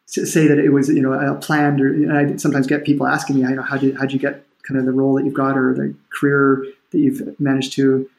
[0.08, 3.42] say that it was you know a planned or I sometimes get people asking me,
[3.44, 5.58] you know, how did how did you get kind of the role that you've got
[5.58, 8.10] or the career that you've managed to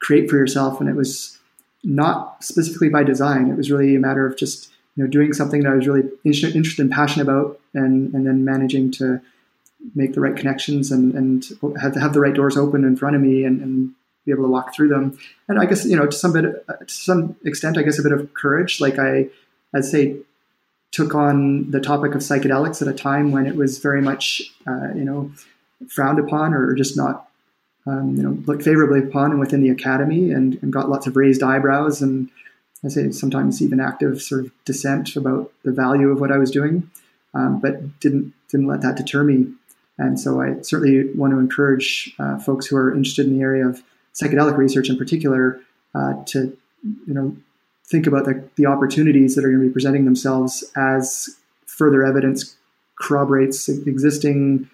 [0.00, 0.80] create for yourself?
[0.80, 1.38] And it was
[1.82, 3.48] not specifically by design.
[3.50, 6.08] It was really a matter of just you know doing something that I was really
[6.24, 9.20] interested and passionate about, and and then managing to
[9.94, 11.44] make the right connections and and
[11.80, 13.92] have have the right doors open in front of me and, and
[14.26, 15.18] be able to walk through them.
[15.48, 18.12] And I guess you know to some bit to some extent, I guess a bit
[18.12, 18.80] of courage.
[18.80, 19.28] Like I,
[19.74, 20.16] I'd say
[20.92, 24.88] took on the topic of psychedelics at a time when it was very much, uh,
[24.94, 25.30] you know,
[25.88, 27.29] frowned upon or just not,
[27.86, 31.16] um, you know, looked favorably upon and within the academy and, and, got lots of
[31.16, 32.28] raised eyebrows and
[32.84, 36.50] I say sometimes even active sort of dissent about the value of what I was
[36.50, 36.90] doing,
[37.34, 39.52] um, but didn't didn't let that deter me.
[39.98, 43.66] And so I certainly want to encourage uh, folks who are interested in the area
[43.66, 43.82] of
[44.14, 45.60] psychedelic research in particular
[45.94, 46.56] uh, to,
[47.06, 47.36] you know,
[47.86, 52.56] think about the, the opportunities that are going to be presenting themselves as further evidence
[52.98, 54.70] corroborates existing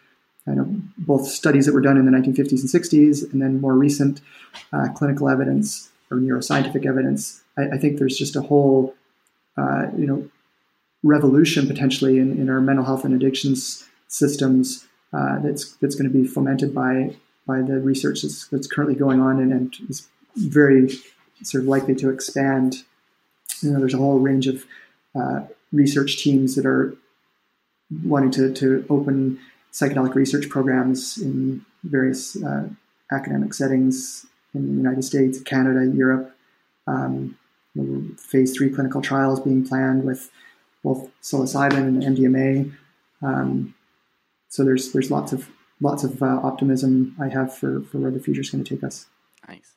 [0.98, 4.20] both studies that were done in the 1950s and 60s and then more recent
[4.72, 7.42] uh, clinical evidence or neuroscientific evidence.
[7.58, 8.94] I, I think there's just a whole
[9.56, 10.28] uh, you know
[11.02, 16.16] revolution potentially in, in our mental health and addictions systems uh, that's that's going to
[16.16, 17.14] be fomented by
[17.46, 20.90] by the research that's, that's currently going on and, and is very
[21.42, 22.84] sort of likely to expand
[23.62, 24.64] you know, there's a whole range of
[25.14, 26.94] uh, research teams that are
[28.04, 29.38] wanting to, to open
[29.76, 32.66] psychedelic research programs in various uh,
[33.12, 36.34] academic settings in the United States, Canada, Europe.
[36.86, 37.36] Um,
[38.16, 40.30] phase three clinical trials being planned with
[40.82, 42.72] both psilocybin and MDMA.
[43.20, 43.74] Um,
[44.48, 45.50] so there's there's lots of
[45.82, 48.82] lots of uh, optimism I have for for where the future is going to take
[48.82, 49.06] us.
[49.46, 49.75] Nice.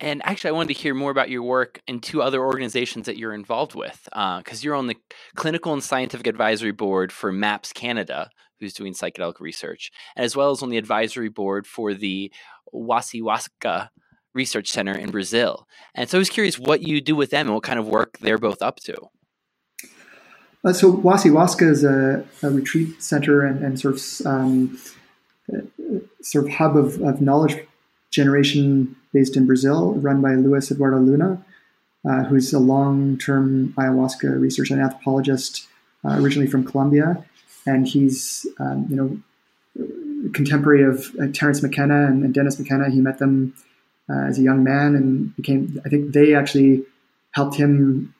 [0.00, 3.16] And actually, I wanted to hear more about your work in two other organizations that
[3.16, 4.96] you're involved with, because uh, you're on the
[5.36, 8.28] Clinical and Scientific Advisory Board for MAPS Canada,
[8.58, 12.32] who's doing psychedelic research, as well as on the advisory board for the
[12.74, 13.90] Wasiwaska
[14.34, 15.66] Research Center in Brazil.
[15.94, 18.18] And so I was curious what you do with them and what kind of work
[18.18, 18.96] they're both up to.
[20.64, 24.80] Uh, so Wasiwaska is a, a, retreat center and, and sort of um,
[25.52, 25.60] uh,
[26.22, 27.58] sort of hub of, of, knowledge
[28.14, 31.44] generation based in Brazil, run by Luis Eduardo Luna,
[32.08, 35.66] uh, who's a long-term ayahuasca researcher and anthropologist,
[36.04, 37.24] uh, originally from Colombia,
[37.66, 42.88] and he's um, you know contemporary of uh, Terence McKenna and, and, Dennis McKenna.
[42.88, 43.52] He met them
[44.08, 45.80] uh, as a young man and became.
[45.84, 46.84] I think they actually
[47.32, 48.14] helped him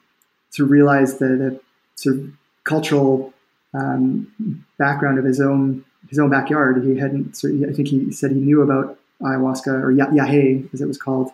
[0.53, 1.59] to realize the, the
[1.95, 2.31] sort of
[2.65, 3.33] cultural
[3.73, 6.83] um, background of his own his own backyard.
[6.83, 7.37] He hadn't.
[7.37, 11.31] So I think he said he knew about ayahuasca or yahe, as it was called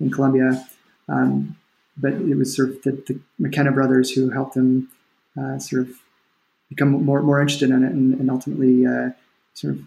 [0.00, 0.66] in Colombia,
[1.08, 1.56] um,
[1.96, 4.88] but it was sort of the, the, McKenna brothers who helped him
[5.38, 5.90] uh, sort of
[6.68, 9.10] become more more interested in it, and, and ultimately uh,
[9.54, 9.84] sort of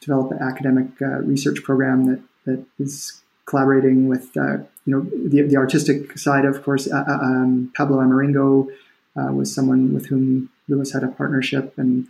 [0.00, 5.42] develop an academic uh, research program that that is collaborating with uh, you know the,
[5.42, 6.44] the artistic side.
[6.44, 8.68] Of course, uh, uh, um, Pablo Amaringo
[9.16, 12.08] was someone with whom Luis had a partnership and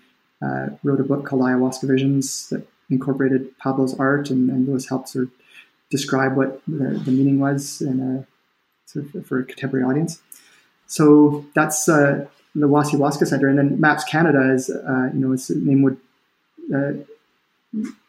[0.85, 5.25] wrote a book called Ayahuasca Visions that incorporated Pablo's art, and, and Luis helped sort
[5.25, 5.31] of
[5.91, 8.27] describe what the, the meaning was in a,
[8.87, 10.21] sort of for a contemporary audience.
[10.87, 15.51] So that's uh, the Wasiwaska Center, and then MAPS Canada is, uh, you know, its
[15.51, 15.97] name would
[16.75, 16.93] uh,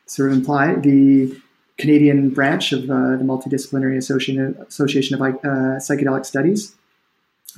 [0.08, 1.39] sort of imply the
[1.78, 6.76] Canadian branch of uh, the Multidisciplinary Association, Association of uh, Psychedelic Studies.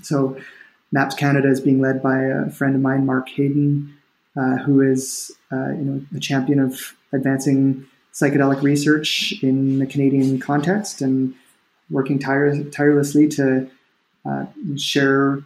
[0.02, 0.38] So,
[0.92, 3.98] MAPS Canada is being led by a friend of mine, Mark Haden,
[4.38, 10.40] uh, who is uh, you know a champion of advancing psychedelic research in the Canadian
[10.40, 11.34] context and
[11.90, 13.70] working tire- tirelessly to
[14.26, 14.46] uh,
[14.78, 15.40] share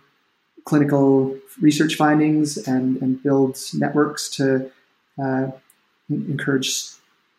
[0.65, 4.69] clinical research findings and, and build networks to
[5.21, 5.47] uh,
[6.10, 6.89] encourage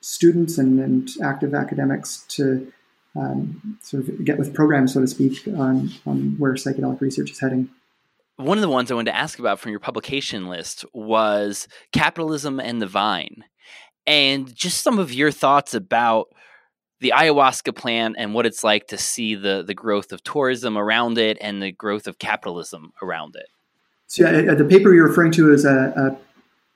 [0.00, 2.72] students and, and active academics to
[3.16, 7.40] um, sort of get with programs, so to speak, on, on where psychedelic research is
[7.40, 7.68] heading.
[8.38, 12.60] One of the ones I wanted to ask about from your publication list was Capitalism
[12.60, 13.44] and the Vine,
[14.06, 16.28] and just some of your thoughts about
[17.00, 21.18] the ayahuasca plant and what it's like to see the, the growth of tourism around
[21.18, 23.48] it and the growth of capitalism around it.
[24.06, 26.16] So, yeah, the paper you're referring to is a, a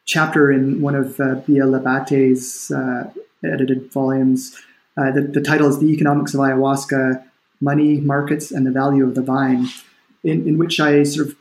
[0.05, 3.09] chapter in one of uh, Bia Labate's uh,
[3.45, 4.61] edited volumes.
[4.97, 7.25] Uh, the, the, title is The Economics of Ayahuasca
[7.61, 9.69] Money, Markets, and the Value of the Vine,
[10.25, 11.37] in, in which I sort of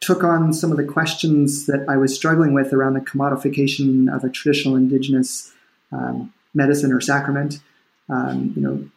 [0.00, 4.24] took on some of the questions that I was struggling with around the commodification of
[4.24, 5.52] a traditional indigenous
[5.92, 7.60] um, medicine or sacrament.
[8.08, 8.88] Um, you know,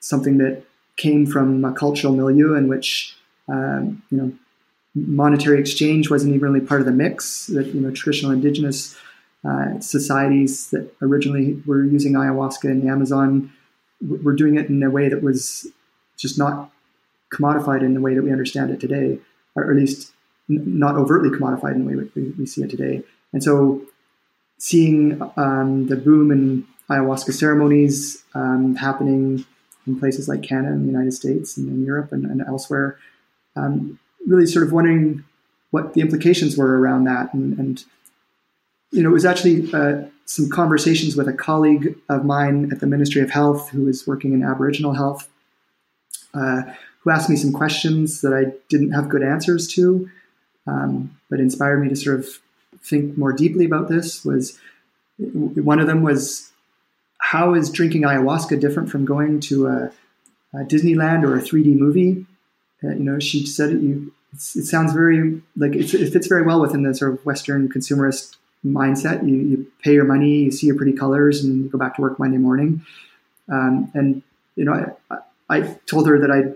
[0.00, 0.64] something that
[0.96, 3.16] came from a cultural milieu in which
[3.48, 4.32] um, you know
[4.94, 7.46] monetary exchange wasn't even really part of the mix.
[7.46, 8.96] That you know traditional indigenous
[9.48, 13.52] uh, societies that originally were using ayahuasca in the Amazon
[14.00, 15.66] were doing it in a way that was
[16.16, 16.70] just not
[17.32, 19.18] commodified in the way that we understand it today,
[19.54, 20.12] or at least
[20.50, 23.02] not overtly commodified in the way we, we, see it today.
[23.32, 23.82] And so,
[24.58, 29.44] seeing um, the boom in ayahuasca ceremonies um, happening
[29.86, 32.98] in places like Canada and the United States and in Europe and, and elsewhere,
[33.56, 35.24] um, really sort of wondering
[35.70, 37.32] what the implications were around that.
[37.32, 37.84] And, and
[38.90, 42.86] you know, it was actually uh, some conversations with a colleague of mine at the
[42.86, 45.28] Ministry of Health who is working in Aboriginal health,
[46.34, 46.62] uh,
[47.00, 50.10] who asked me some questions that I didn't have good answers to,
[50.70, 52.28] um, but inspired me to sort of
[52.82, 54.24] think more deeply about this.
[54.24, 54.58] Was
[55.18, 56.52] one of them was
[57.18, 59.92] how is drinking ayahuasca different from going to a,
[60.54, 62.24] a Disneyland or a 3D movie?
[62.82, 66.60] Uh, you know, she said it, you, it sounds very like it fits very well
[66.60, 69.26] within the sort of Western consumerist mindset.
[69.26, 72.02] You, you, pay your money, you see your pretty colors, and you go back to
[72.02, 72.84] work Monday morning.
[73.48, 74.22] Um, and
[74.54, 75.16] you know, I,
[75.48, 76.54] I told her that I'd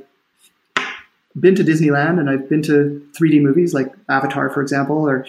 [1.38, 5.26] been to Disneyland and I've been to 3D movies like Avatar, for example, or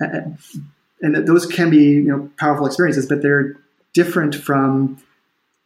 [0.00, 3.56] and those can be you know powerful experiences, but they're
[3.92, 5.02] different from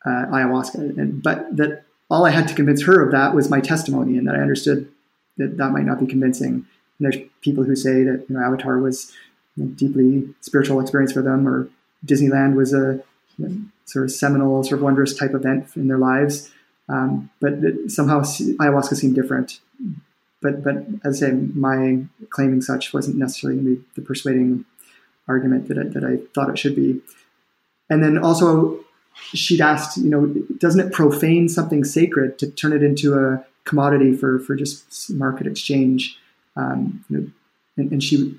[0.05, 0.99] uh, ayahuasca.
[0.99, 4.27] And but that all I had to convince her of that was my testimony, and
[4.29, 4.91] that I understood
[5.37, 6.67] that that might not be convincing.
[6.99, 9.13] And there's people who say that you know Avatar was
[9.59, 11.69] a deeply spiritual experience for them, or
[12.05, 13.03] Disneyland was a
[13.37, 16.51] you know, sort of seminal, sort of wondrous type event in their lives.
[16.89, 17.55] Um, but
[17.89, 19.61] somehow ayahuasca seemed different.
[20.41, 24.65] But but as I say, my claiming such wasn't necessarily be the persuading
[25.27, 27.01] argument that I, that I thought it should be.
[27.91, 28.85] And then also
[29.35, 30.27] she'd asked, you know,
[30.59, 35.47] doesn't it profane something sacred to turn it into a commodity for, for just market
[35.47, 36.19] exchange?
[36.57, 37.31] Um, you know,
[37.77, 38.37] and, and, she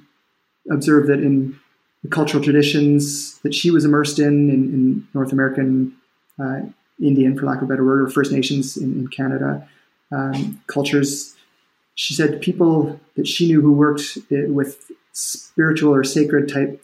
[0.69, 1.57] observed that in
[2.03, 5.95] the cultural traditions that she was immersed in, in, in North American
[6.37, 6.61] uh,
[7.01, 9.67] Indian, for lack of a better word, or First Nations in, in Canada,
[10.11, 11.35] um, cultures,
[11.95, 16.83] she said people that she knew who worked with spiritual or sacred type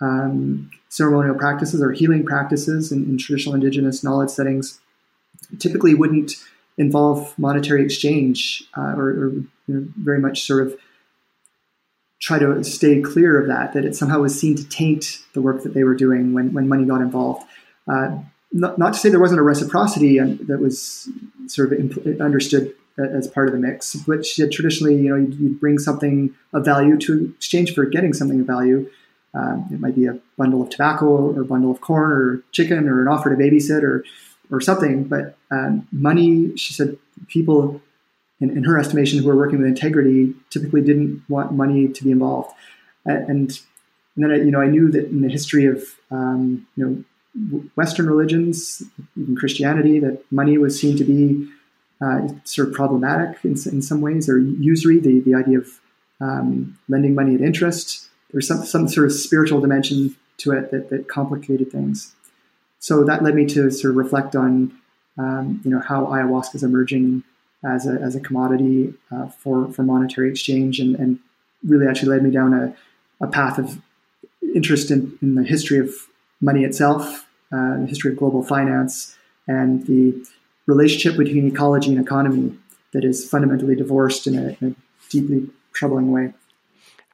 [0.00, 4.80] um, ceremonial practices or healing practices in, in, traditional indigenous knowledge settings
[5.58, 6.32] typically wouldn't
[6.76, 10.78] involve monetary exchange uh, or, or you know, very much sort of
[12.20, 15.62] try to stay clear of that, that it somehow was seen to taint the work
[15.62, 17.46] that they were doing when, when money got involved.
[17.88, 18.18] Uh,
[18.52, 21.08] not, not, to say there wasn't a reciprocity that was
[21.46, 25.60] sort of imp- understood as part of the mix, which traditionally, you know, you'd, you'd,
[25.60, 28.90] bring something of value to exchange for getting something of value.
[29.34, 32.88] Um, it might be a bundle of tobacco or a bundle of corn or chicken
[32.88, 34.02] or an offer to babysit or,
[34.50, 35.04] or something.
[35.04, 36.96] But um, money, she said,
[37.28, 37.82] people
[38.40, 42.10] in, in, her estimation who were working with integrity typically didn't want money to be
[42.10, 42.50] involved.
[43.04, 43.60] And, and
[44.16, 47.04] then, I, you know, I knew that in the history of, um, you know,
[47.74, 48.82] Western religions,
[49.20, 51.48] even Christianity, that money was seen to be
[52.00, 55.80] uh, sort of problematic in, in some ways, or usury, the, the idea of
[56.20, 58.08] um, lending money at interest.
[58.32, 62.14] There's some, some sort of spiritual dimension to it that, that complicated things.
[62.78, 64.72] So that led me to sort of reflect on,
[65.18, 67.22] um, you know, how ayahuasca is emerging
[67.64, 71.18] as a, as a commodity uh, for, for monetary exchange and, and
[71.64, 72.76] really actually led me down a,
[73.24, 73.80] a path of
[74.54, 75.90] interest in, in the history of
[76.40, 79.16] money itself, uh, the history of global finance,
[79.46, 80.26] and the
[80.66, 82.56] relationship between ecology and economy
[82.92, 86.32] that is fundamentally divorced in a, in a deeply troubling way.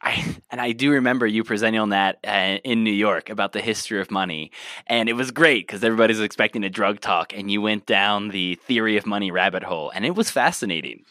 [0.03, 3.61] I, and I do remember you presenting on that uh, in New York about the
[3.61, 4.51] history of money,
[4.89, 8.57] and it was great because everybody's expecting a drug talk, and you went down the
[8.57, 11.05] theory of money rabbit hole, and it was fascinating.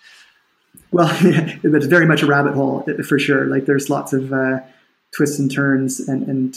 [0.91, 3.45] Well, it's very much a rabbit hole for sure.
[3.45, 4.59] Like there's lots of uh,
[5.15, 6.55] twists and turns, and and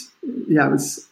[0.48, 1.06] yeah, it was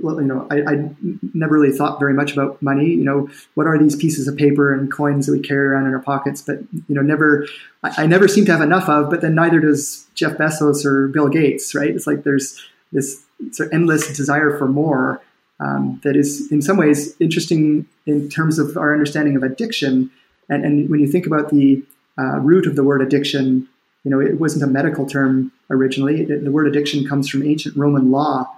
[0.00, 0.90] well, you know, I, I,
[1.34, 2.86] never really thought very much about money.
[2.86, 5.94] You know, what are these pieces of paper and coins that we carry around in
[5.94, 6.42] our pockets?
[6.42, 7.46] But you know, never,
[7.82, 9.10] I, I never seem to have enough of.
[9.10, 11.90] But then neither does Jeff Bezos or Bill Gates, right?
[11.90, 15.20] It's like there's this sort of endless desire for more
[15.60, 20.10] um, that is, in some ways, interesting in terms of our understanding of addiction.
[20.48, 21.82] And, and when you think about the
[22.16, 23.68] uh, root of the word addiction,
[24.04, 26.24] you know, it wasn't a medical term originally.
[26.24, 28.48] the word addiction comes from ancient Roman law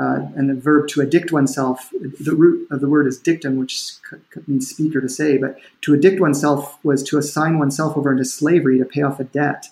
[0.00, 3.92] uh, and the verb to addict oneself, the root of the word is dictum, which
[4.48, 8.24] means speak or to say, but to addict oneself was to assign oneself over into
[8.24, 9.68] slavery to pay off a debt,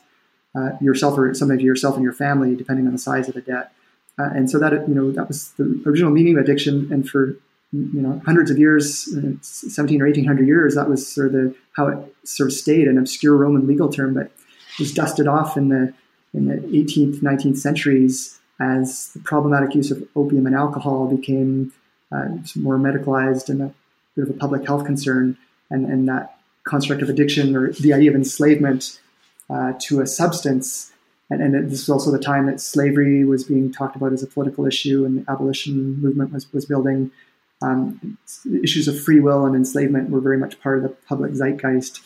[0.55, 3.73] uh, yourself or sometimes yourself and your family, depending on the size of the debt.
[4.16, 6.93] Uh, and so that, you know, that was the original meaning of addiction.
[6.93, 7.31] And for,
[7.73, 11.57] you know, hundreds of years, uh, 17 or 1800 years, that was sort of the,
[11.73, 14.31] how it sort of stayed, an obscure Roman legal term, but
[14.79, 15.93] was dusted off in the,
[16.33, 21.73] in the 18th, 19th centuries as the problematic use of opium and alcohol became
[22.13, 23.75] uh, more medicalized and a
[24.15, 25.37] bit of a public health concern,
[25.71, 29.01] and, and that construct of addiction or the idea of enslavement
[29.51, 30.93] uh, to a substance.
[31.31, 34.27] And, and this was also the time that slavery was being talked about as a
[34.27, 37.11] political issue, and the abolition movement was, was building.
[37.63, 38.19] Um,
[38.63, 42.03] issues of free will and enslavement were very much part of the public zeitgeist.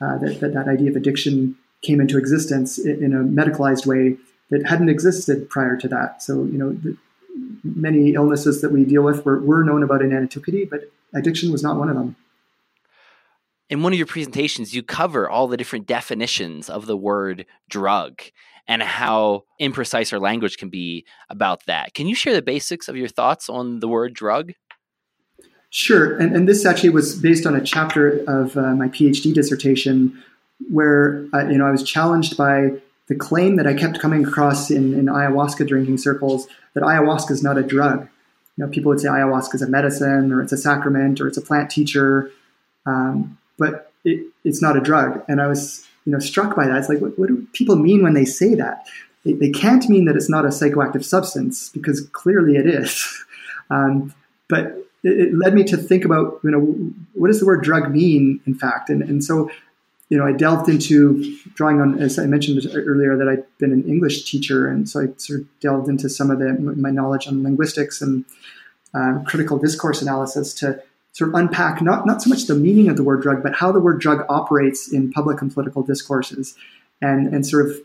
[0.00, 4.18] Uh, that, that, that idea of addiction came into existence in, in a medicalized way
[4.50, 6.22] that hadn't existed prior to that.
[6.22, 6.96] So, you know, the,
[7.64, 11.62] many illnesses that we deal with were, were known about in antiquity, but addiction was
[11.62, 12.16] not one of them.
[13.68, 18.22] In one of your presentations, you cover all the different definitions of the word drug
[18.68, 21.94] and how imprecise our language can be about that.
[21.94, 24.52] Can you share the basics of your thoughts on the word drug?
[25.70, 26.16] Sure.
[26.16, 30.22] And, and this actually was based on a chapter of uh, my PhD dissertation
[30.70, 32.70] where uh, you know I was challenged by
[33.08, 37.42] the claim that I kept coming across in, in ayahuasca drinking circles that ayahuasca is
[37.42, 38.08] not a drug.
[38.56, 41.36] You know, people would say ayahuasca is a medicine or it's a sacrament or it's
[41.36, 42.30] a plant teacher,
[42.84, 45.22] um, but it, it's not a drug.
[45.28, 46.78] And I was, you know, struck by that.
[46.78, 48.86] It's like, what, what do people mean when they say that?
[49.24, 53.24] They, they, can't mean that it's not a psychoactive substance because clearly it is.
[53.68, 54.14] Um,
[54.48, 54.66] but
[55.02, 56.60] it, it, led me to think about, you know,
[57.14, 58.90] what does the word drug mean, in fact?
[58.90, 59.50] And, and so
[60.08, 63.88] you know, I delved into drawing on, as I mentioned earlier, that I'd been an
[63.88, 67.42] English teacher, and so I sort of delved into some of the, my knowledge on
[67.42, 68.24] linguistics and
[68.94, 70.80] uh, critical discourse analysis to
[71.12, 73.72] sort of unpack not not so much the meaning of the word drug, but how
[73.72, 76.54] the word drug operates in public and political discourses,
[77.02, 77.76] and and sort of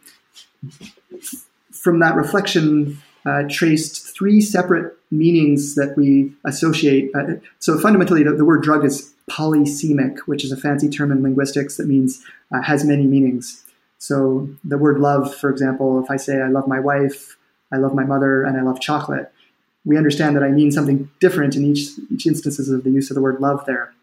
[1.71, 7.11] from that reflection, uh, traced three separate meanings that we associate.
[7.15, 11.23] Uh, so fundamentally, the, the word drug is polysemic, which is a fancy term in
[11.23, 13.63] linguistics that means uh, has many meanings.
[13.97, 17.37] So the word love, for example, if I say I love my wife,
[17.71, 19.31] I love my mother, and I love chocolate,
[19.85, 23.15] we understand that I mean something different in each each instances of the use of
[23.15, 23.93] the word love there.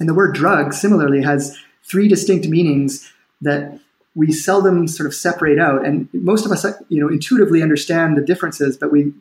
[0.00, 3.78] And the word drug similarly has three distinct meanings that
[4.14, 5.84] we seldom sort of separate out.
[5.84, 9.12] And most of us, you know, intuitively understand the differences, but we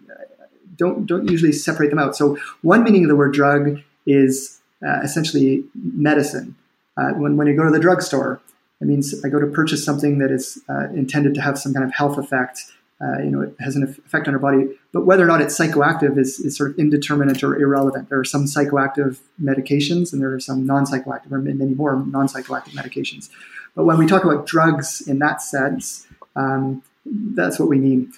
[0.78, 2.16] don't don't usually separate them out.
[2.16, 6.56] So one meaning of the word drug is uh, essentially medicine.
[6.98, 8.42] Uh, when when you go to the drugstore,
[8.82, 11.86] it means I go to purchase something that is uh, intended to have some kind
[11.86, 12.66] of health effect.
[13.04, 15.58] Uh, you know, it has an effect on our body, but whether or not it's
[15.60, 18.08] psychoactive is, is sort of indeterminate or irrelevant.
[18.10, 23.30] There are some psychoactive medications, and there are some non-psychoactive, or many more non-psychoactive medications.
[23.76, 28.14] But when we talk about drugs in that sense, um, that's what we mean.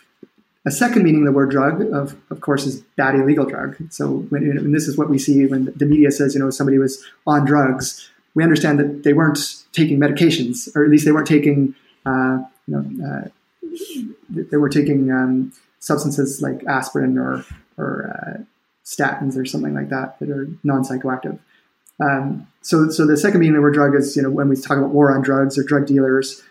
[0.66, 3.78] A second meaning of the word drug, of, of course, is bad illegal drug.
[3.92, 6.78] So, when, and this is what we see when the media says, you know, somebody
[6.78, 9.40] was on drugs, we understand that they weren't
[9.72, 11.76] taking medications, or at least they weren't taking,
[12.06, 13.30] uh, you know, uh,
[14.30, 17.46] they were taking um, substances like aspirin or,
[17.78, 18.44] or uh,
[18.84, 21.40] statins or something like that that are non psychoactive.
[22.00, 24.56] Um, so, so the second meaning of the word drug is, you know, when we
[24.56, 26.44] talk about war on drugs or drug dealers,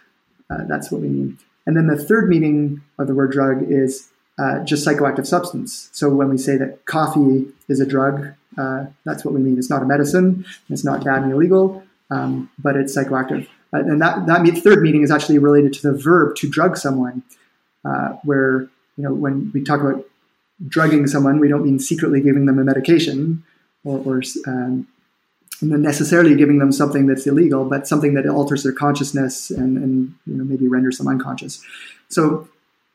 [0.50, 1.38] uh, that's what we mean.
[1.66, 5.88] And then the third meaning of the word drug is uh, just psychoactive substance.
[5.92, 9.58] So when we say that coffee is a drug, uh, that's what we mean.
[9.58, 10.44] It's not a medicine.
[10.70, 13.48] It's not bad and illegal, um, but it's psychoactive.
[13.72, 17.22] Uh, and that that third meaning is actually related to the verb to drug someone,
[17.84, 18.62] uh, where
[18.96, 20.04] you know when we talk about
[20.68, 23.42] drugging someone, we don't mean secretly giving them a medication
[23.84, 24.86] or, or um,
[25.60, 30.34] necessarily giving them something that's illegal, but something that alters their consciousness and, and you
[30.34, 31.62] know, maybe renders them unconscious.
[32.08, 32.48] So,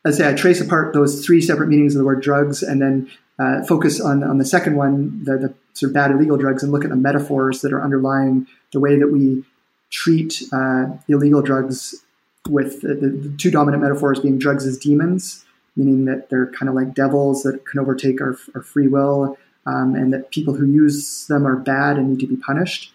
[0.04, 2.80] as I say, I trace apart those three separate meanings of the word drugs, and
[2.80, 6.62] then uh, focus on on the second one, the, the, sort of bad illegal drugs,
[6.62, 9.44] and look at the metaphors that are underlying the way that we
[9.90, 12.02] treat uh, illegal drugs.
[12.48, 15.44] With the, the two dominant metaphors being drugs as demons,
[15.76, 19.36] meaning that they're kind of like devils that can overtake our, our free will
[19.66, 22.92] um, and that people who use them are bad and need to be punished,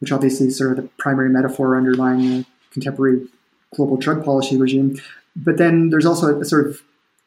[0.00, 3.26] which obviously is sort of the primary metaphor underlying the contemporary
[3.74, 5.00] global drug policy regime.
[5.36, 6.82] But then there's also a sort of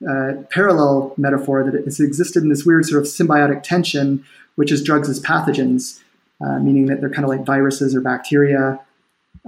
[0.07, 4.25] uh, parallel metaphor that has existed in this weird sort of symbiotic tension,
[4.55, 6.01] which is drugs as pathogens,
[6.41, 8.79] uh, meaning that they're kind of like viruses or bacteria,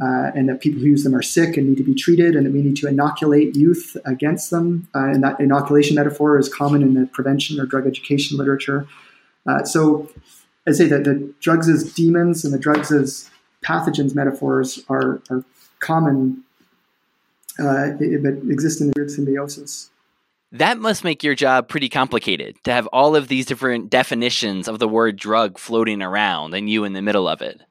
[0.02, 2.46] uh, and that people who use them are sick and need to be treated, and
[2.46, 4.88] that we need to inoculate youth against them.
[4.94, 8.88] Uh, and that inoculation metaphor is common in the prevention or drug education literature.
[9.48, 10.10] Uh, so
[10.68, 13.30] I say that the drugs as demons and the drugs as
[13.64, 15.44] pathogens metaphors are, are
[15.80, 16.44] common,
[17.60, 19.90] uh, but exist in weird symbiosis.
[20.52, 24.80] That must make your job pretty complicated to have all of these different definitions of
[24.80, 27.62] the word drug floating around and you in the middle of it.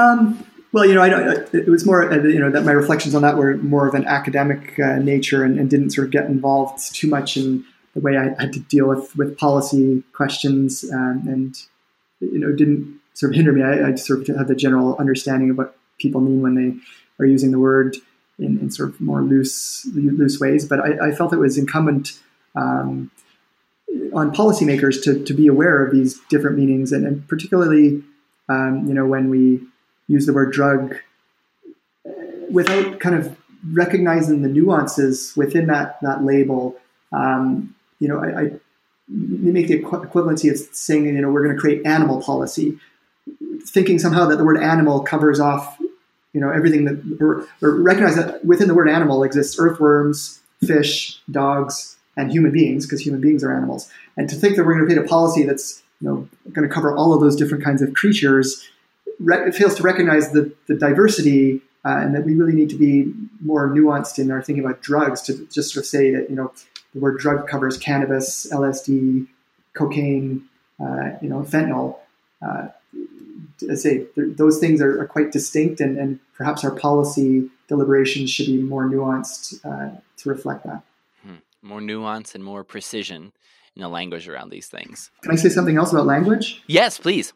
[0.00, 3.22] Um, well, you know, I, it was more, uh, you know, that my reflections on
[3.22, 6.94] that were more of an academic uh, nature and, and, didn't sort of get involved
[6.94, 11.56] too much in the way I had to deal with with policy questions, um, and
[12.20, 13.62] you know didn't sort of hinder me.
[13.62, 17.26] I, I, sort of had the general understanding of what people mean when they are
[17.26, 17.96] using the word
[18.38, 20.64] in, in sort of more loose loose ways.
[20.68, 22.20] But I, I felt it was incumbent
[22.54, 23.10] um,
[24.14, 28.04] on policymakers to to be aware of these different meanings, and, and particularly
[28.48, 29.60] um, you know when we
[30.14, 30.96] use the word drug
[32.06, 32.10] uh,
[32.50, 33.22] without kind of
[33.72, 36.62] recognizing the nuances within that that label.
[37.12, 38.50] Um, you know, I, I
[39.08, 42.78] make the equivalency of saying, you know, we're going to create animal policy,
[43.66, 45.64] thinking somehow that the word animal covers off,
[46.32, 51.20] you know, everything that, or, or recognize that within the word animal exists earthworms, fish,
[51.30, 53.90] dogs, and human beings, because human beings are animals.
[54.16, 56.74] And to think that we're going to create a policy that's, you know, going to
[56.74, 58.68] cover all of those different kinds of creatures,
[59.20, 62.76] re- it fails to recognize the, the diversity uh, and that we really need to
[62.76, 66.36] be more nuanced in our thinking about drugs to just sort of say that, you
[66.36, 66.52] know,
[66.92, 69.26] the word drug covers cannabis, LSD,
[69.74, 70.48] cocaine,
[70.80, 71.98] uh, you know, fentanyl.
[72.42, 72.68] Uh,
[73.70, 78.46] I say those things are, are quite distinct, and, and, perhaps our policy deliberations should
[78.46, 80.82] be more nuanced uh, to reflect that.
[81.22, 81.34] Hmm.
[81.60, 83.32] More nuance and more precision
[83.76, 85.10] in the language around these things.
[85.20, 86.62] Can I say something else about language?
[86.66, 87.34] Yes, please.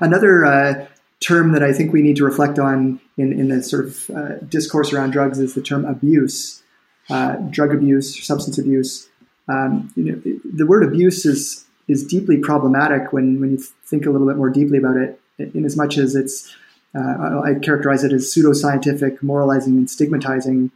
[0.00, 0.86] Another uh,
[1.20, 4.36] term that I think we need to reflect on in, in the sort of uh,
[4.48, 6.62] discourse around drugs is the term abuse
[7.10, 9.08] uh, drug abuse, substance abuse.
[9.48, 10.22] Um, you know,
[10.54, 14.50] the word abuse is is deeply problematic when when you think a little bit more
[14.50, 15.20] deeply about it.
[15.38, 16.54] In as much as it's,
[16.94, 20.70] uh, I characterize it as pseudoscientific, moralizing, and stigmatizing.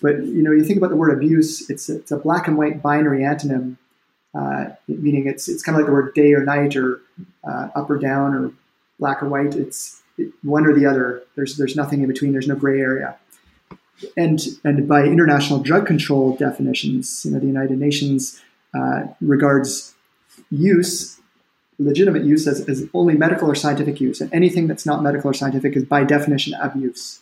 [0.00, 2.82] But you know, you think about the word abuse; it's it's a black and white
[2.82, 3.76] binary antonym,
[4.34, 7.00] uh, meaning it's it's kind of like the word day or night, or
[7.44, 8.52] uh, up or down, or
[8.98, 9.54] black or white.
[9.54, 10.02] It's
[10.42, 11.22] one or the other.
[11.36, 12.32] There's there's nothing in between.
[12.32, 13.16] There's no gray area
[14.16, 18.42] and and by international drug control definitions, you know, the United Nations
[18.74, 19.94] uh, regards
[20.50, 21.20] use,
[21.78, 25.34] legitimate use, as, as only medical or scientific use, and anything that's not medical or
[25.34, 27.20] scientific is by definition abuse.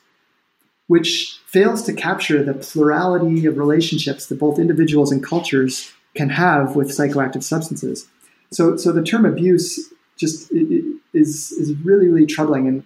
[0.87, 6.77] which fails to capture the plurality of relationships that both individuals and cultures can have
[6.77, 8.07] with psychoactive substances.
[8.51, 12.85] So, so the term abuse just is is really really troubling, and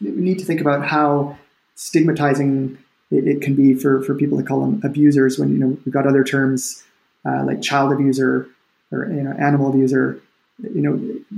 [0.00, 1.36] we need to think about how
[1.76, 2.78] stigmatizing
[3.10, 5.92] it, it can be for, for people to call them abusers when you know we've
[5.92, 6.82] got other terms
[7.24, 8.48] uh, like child abuser
[8.92, 10.20] or you know animal abuser.
[10.58, 10.96] You know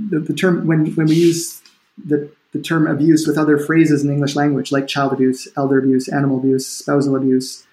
[0.09, 1.61] the, the term when when we use
[2.03, 6.07] the the term abuse with other phrases in English language, like child abuse, elder abuse,
[6.07, 7.65] animal abuse, spousal abuse.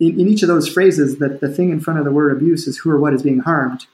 [0.00, 2.66] In, in each of those phrases, that the thing in front of the word abuse
[2.66, 3.86] is who or what is being harmed.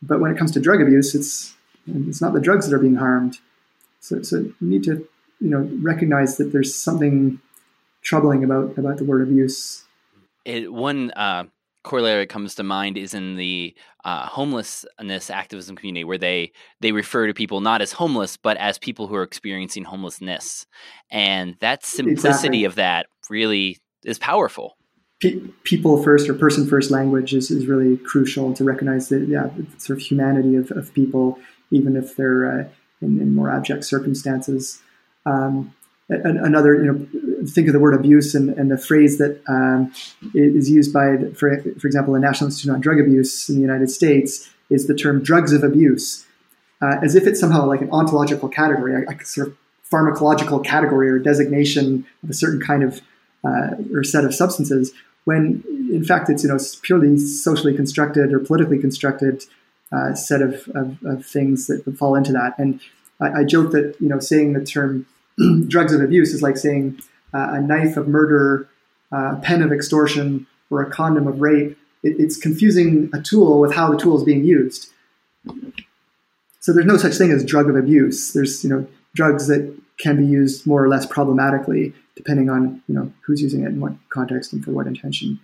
[0.00, 1.54] But when it comes to drug abuse, it's
[1.86, 3.38] it's not the drugs that are being harmed.
[4.00, 5.06] So, so we need to
[5.40, 7.40] you know recognize that there's something
[8.02, 9.84] troubling about about the word abuse.
[10.44, 11.44] It, one uh,
[11.82, 13.74] corollary that comes to mind is in the
[14.04, 18.78] uh, homelessness activism community, where they they refer to people not as homeless but as
[18.78, 20.66] people who are experiencing homelessness,
[21.10, 22.64] and that simplicity exactly.
[22.64, 24.76] of that really is powerful.
[25.64, 29.98] People first or person first language is, is really crucial to recognize the yeah sort
[29.98, 31.38] of humanity of, of people
[31.70, 32.68] even if they're uh,
[33.00, 34.80] in, in, more abject circumstances.
[35.24, 35.74] Um,
[36.08, 39.92] another, you know, think of the word abuse and, and the phrase that um,
[40.34, 43.90] is used by, for, for example, the National Institute on Drug Abuse in the United
[43.90, 46.26] States is the term drugs of abuse,
[46.80, 49.56] uh, as if it's somehow like an ontological category, a, a, sort of
[49.90, 53.00] pharmacological category or designation of a certain kind of
[53.44, 54.92] uh, or set of substances.
[55.24, 55.62] When
[55.92, 59.44] in fact it's you know purely socially constructed or politically constructed
[59.92, 62.58] uh, set of, of, of, things that fall into that.
[62.58, 62.80] And
[63.20, 65.06] I, I joke that you know saying the term
[65.68, 66.98] drugs of abuse is like saying
[67.34, 68.68] uh, a knife of murder,
[69.12, 71.78] uh, a pen of extortion, or a condom of rape.
[72.02, 74.88] It, it's confusing a tool with how the tool is being used.
[76.60, 78.32] So there's no such thing as drug of abuse.
[78.32, 82.94] There's you know drugs that can be used more or less problematically depending on you
[82.94, 85.40] know who's using it in what context and for what intention.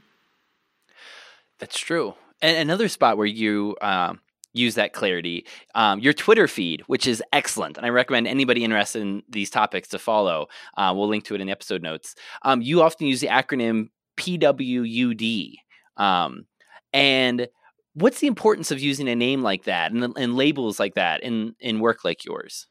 [1.59, 2.15] That's true.
[2.41, 4.21] And another spot where you um,
[4.53, 5.47] use that clarity.
[5.75, 9.89] Um, your Twitter feed, which is excellent, and I recommend anybody interested in these topics
[9.89, 10.49] to follow.
[10.77, 12.15] Uh, we'll link to it in the episode notes.
[12.43, 13.89] Um, you often use the acronym
[14.19, 15.55] PWUD,
[15.97, 16.47] um,
[16.93, 17.49] and
[17.95, 21.55] what's the importance of using a name like that and, and, labels like that in
[21.61, 22.68] in work like yours?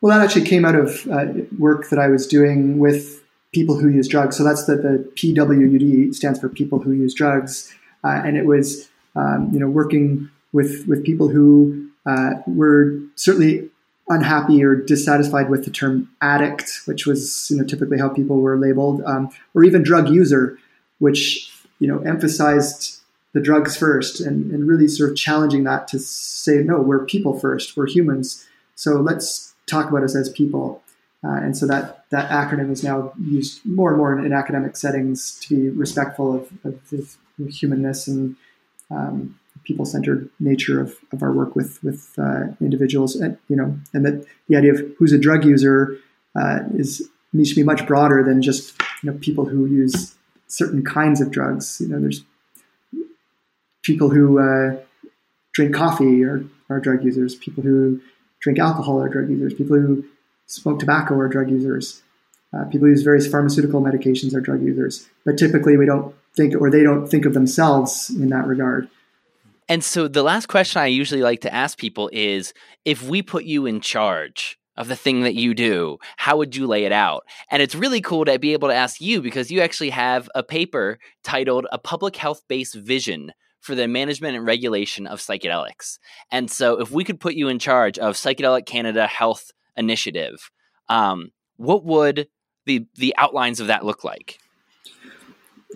[0.00, 1.26] Well, that actually came out of uh,
[1.58, 4.36] work that I was doing with people who use drugs.
[4.36, 7.72] So that's the, the PWUD stands for people who use drugs,
[8.04, 13.68] uh, and it was um, you know working with with people who uh, were certainly
[14.08, 18.56] unhappy or dissatisfied with the term addict, which was you know typically how people were
[18.56, 20.58] labeled, um, or even drug user,
[20.98, 23.00] which you know emphasized
[23.34, 27.38] the drugs first and, and really sort of challenging that to say no, we're people
[27.38, 30.82] first, we're humans, so let's talk about us as people.
[31.24, 34.76] Uh, and so that that acronym is now used more and more in, in academic
[34.76, 37.04] settings to be respectful of, of,
[37.50, 38.34] humanness and
[38.90, 43.76] um, people centered nature of, of our work with with uh, individuals, and you know,
[43.92, 45.98] and that the idea of who's a drug user
[46.36, 50.14] uh, is needs to be much broader than just you know people who use
[50.46, 51.80] certain kinds of drugs.
[51.80, 52.24] You know, there's
[53.82, 54.76] people who uh,
[55.52, 57.34] drink coffee are, are drug users.
[57.34, 58.00] People who
[58.40, 59.54] drink alcohol are drug users.
[59.54, 60.04] People who
[60.46, 62.02] smoke tobacco are drug users.
[62.52, 65.06] Uh, people who use various pharmaceutical medications are drug users.
[65.24, 68.88] But typically, we don't think, or they don't think of themselves in that regard.
[69.68, 72.54] And so the last question I usually like to ask people is
[72.86, 76.66] if we put you in charge of the thing that you do, how would you
[76.66, 77.26] lay it out?
[77.50, 80.42] And it's really cool to be able to ask you because you actually have a
[80.42, 83.32] paper titled A Public Health Based Vision
[83.68, 85.98] for the Management and Regulation of Psychedelics.
[86.32, 90.50] And so if we could put you in charge of Psychedelic Canada Health Initiative,
[90.88, 92.28] um, what would
[92.64, 94.38] the, the outlines of that look like?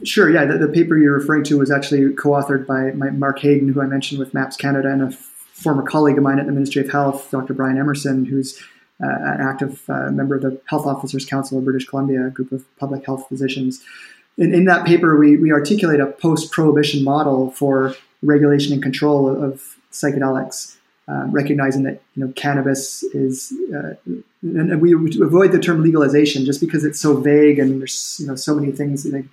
[0.04, 0.30] Sure.
[0.30, 3.86] Yeah, the, the, paper you're referring to was actually co-authored by Mark Haden, who I
[3.86, 7.30] mentioned with MAPS Canada, and a former colleague of mine at the Ministry of Health,
[7.30, 7.52] Dr.
[7.52, 8.58] Brian Emerson, who's
[9.02, 12.52] uh, an active uh, member of the Health Officers Council of British Columbia, a group
[12.52, 13.84] of public health physicians.
[14.38, 19.76] In, in that paper, we, we articulate a post-prohibition model for regulation and control of,
[19.92, 20.76] psychedelics,
[21.06, 23.92] um, recognizing that you know cannabis is, uh,
[24.42, 28.34] and we avoid the term legalization just because it's so vague and there's you know
[28.34, 29.04] so many things.
[29.04, 29.26] Like,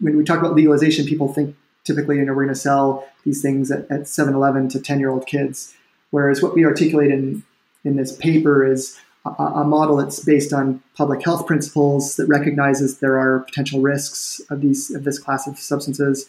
[0.00, 3.42] when we talk about legalization, people think typically, you know, we're going to sell these
[3.42, 5.74] things at, at 7-Eleven to 10-year-old kids.
[6.10, 7.44] Whereas what we articulate in,
[7.84, 13.18] in this paper is a, model that's based on public health principles that recognizes there
[13.18, 16.28] are potential risks of these of this class of substances,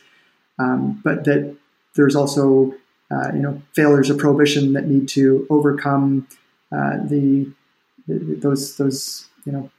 [0.60, 1.56] um, but that
[1.96, 2.74] there's also
[3.10, 6.28] uh, you know failures of prohibition that need to overcome
[6.72, 7.50] uh, the,
[8.08, 9.70] the, those those you know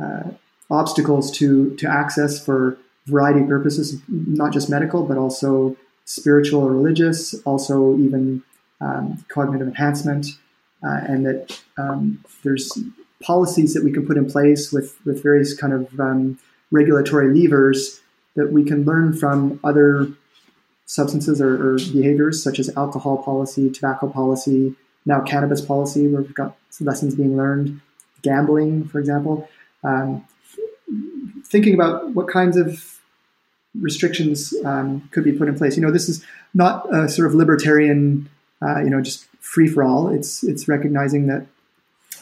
[0.00, 0.30] uh,
[0.70, 6.72] obstacles to to access for variety of purposes, not just medical, but also spiritual or
[6.72, 8.42] religious, also even
[8.80, 10.26] um, cognitive enhancement,
[10.84, 12.76] uh, and that um, there's
[13.22, 16.38] policies that we can put in place with with various kind of um,
[16.70, 18.00] regulatory levers
[18.34, 20.08] that we can learn from other
[20.84, 24.74] substances or, or, behaviors, such as alcohol policy, tobacco policy,
[25.04, 27.80] now cannabis policy, where we've got lessons being learned,
[28.22, 29.48] gambling, for example.
[29.82, 30.26] Um,
[31.44, 33.00] thinking about what kinds of
[33.80, 35.76] restrictions um, could be put in place.
[35.76, 36.24] You know, this is
[36.54, 38.28] not a sort of libertarian,
[38.62, 40.08] uh, you know, just free for all.
[40.08, 41.46] It's it's recognizing that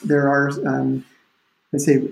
[0.05, 1.05] there are, um,
[1.72, 2.09] let's say,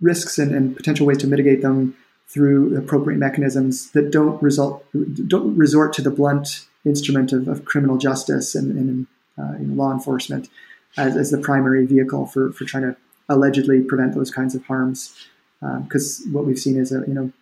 [0.00, 1.96] risks and, and potential ways to mitigate them
[2.28, 4.84] through appropriate mechanisms that don't result
[5.26, 9.06] don't resort to the blunt instrument of, of criminal justice and, and
[9.38, 10.48] uh, law enforcement
[10.96, 12.96] as, as, the primary vehicle for, for trying to
[13.28, 15.14] allegedly prevent those kinds of harms.
[15.60, 17.32] Because um, what we've seen is a you know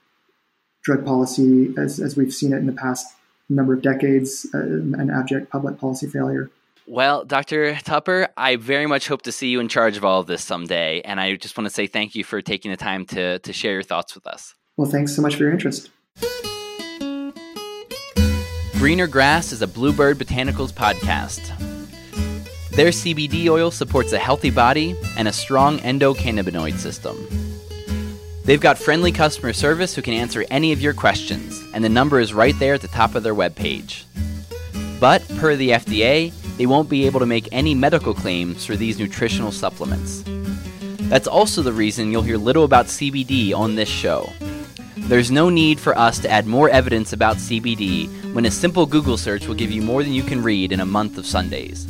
[0.83, 3.07] drug policy, as, as we've seen it in the past
[3.49, 6.51] number of decades, uh, an abject public policy failure.
[6.89, 7.75] Well, Dr.
[7.75, 11.01] Tupper, I very much hope to see you in charge of all of this someday.
[11.01, 13.73] And I just want to say thank you for taking the time to, to share
[13.73, 14.55] your thoughts with us.
[14.77, 15.91] Well, thanks so much for your interest.
[18.75, 21.41] Greener Grass is a Bluebird Botanicals podcast.
[22.71, 27.17] Their CBD oil supports a healthy body and a strong endocannabinoid system.
[28.45, 32.21] They've got friendly customer service who can answer any of your questions, and the number
[32.21, 34.05] is right there at the top of their webpage.
[35.01, 38.99] But, per the FDA, they won't be able to make any medical claims for these
[38.99, 40.25] nutritional supplements.
[41.09, 44.33] That's also the reason you'll hear little about CBD on this show.
[44.97, 49.17] There's no need for us to add more evidence about CBD when a simple Google
[49.17, 51.87] search will give you more than you can read in a month of Sundays.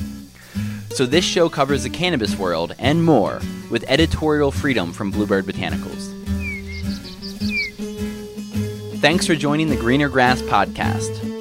[0.90, 3.40] So, this show covers the cannabis world and more
[3.70, 6.12] with editorial freedom from Bluebird Botanicals.
[9.00, 11.35] Thanks for joining the Greener Grass podcast.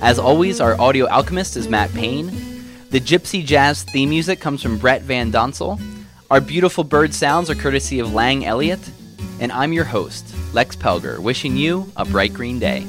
[0.00, 2.26] As always, our audio alchemist is Matt Payne.
[2.90, 5.80] The Gypsy Jazz theme music comes from Brett Van Donsel.
[6.30, 8.80] Our beautiful bird sounds are courtesy of Lang Elliott.
[9.40, 12.86] And I'm your host, Lex Pelger, wishing you a bright green day.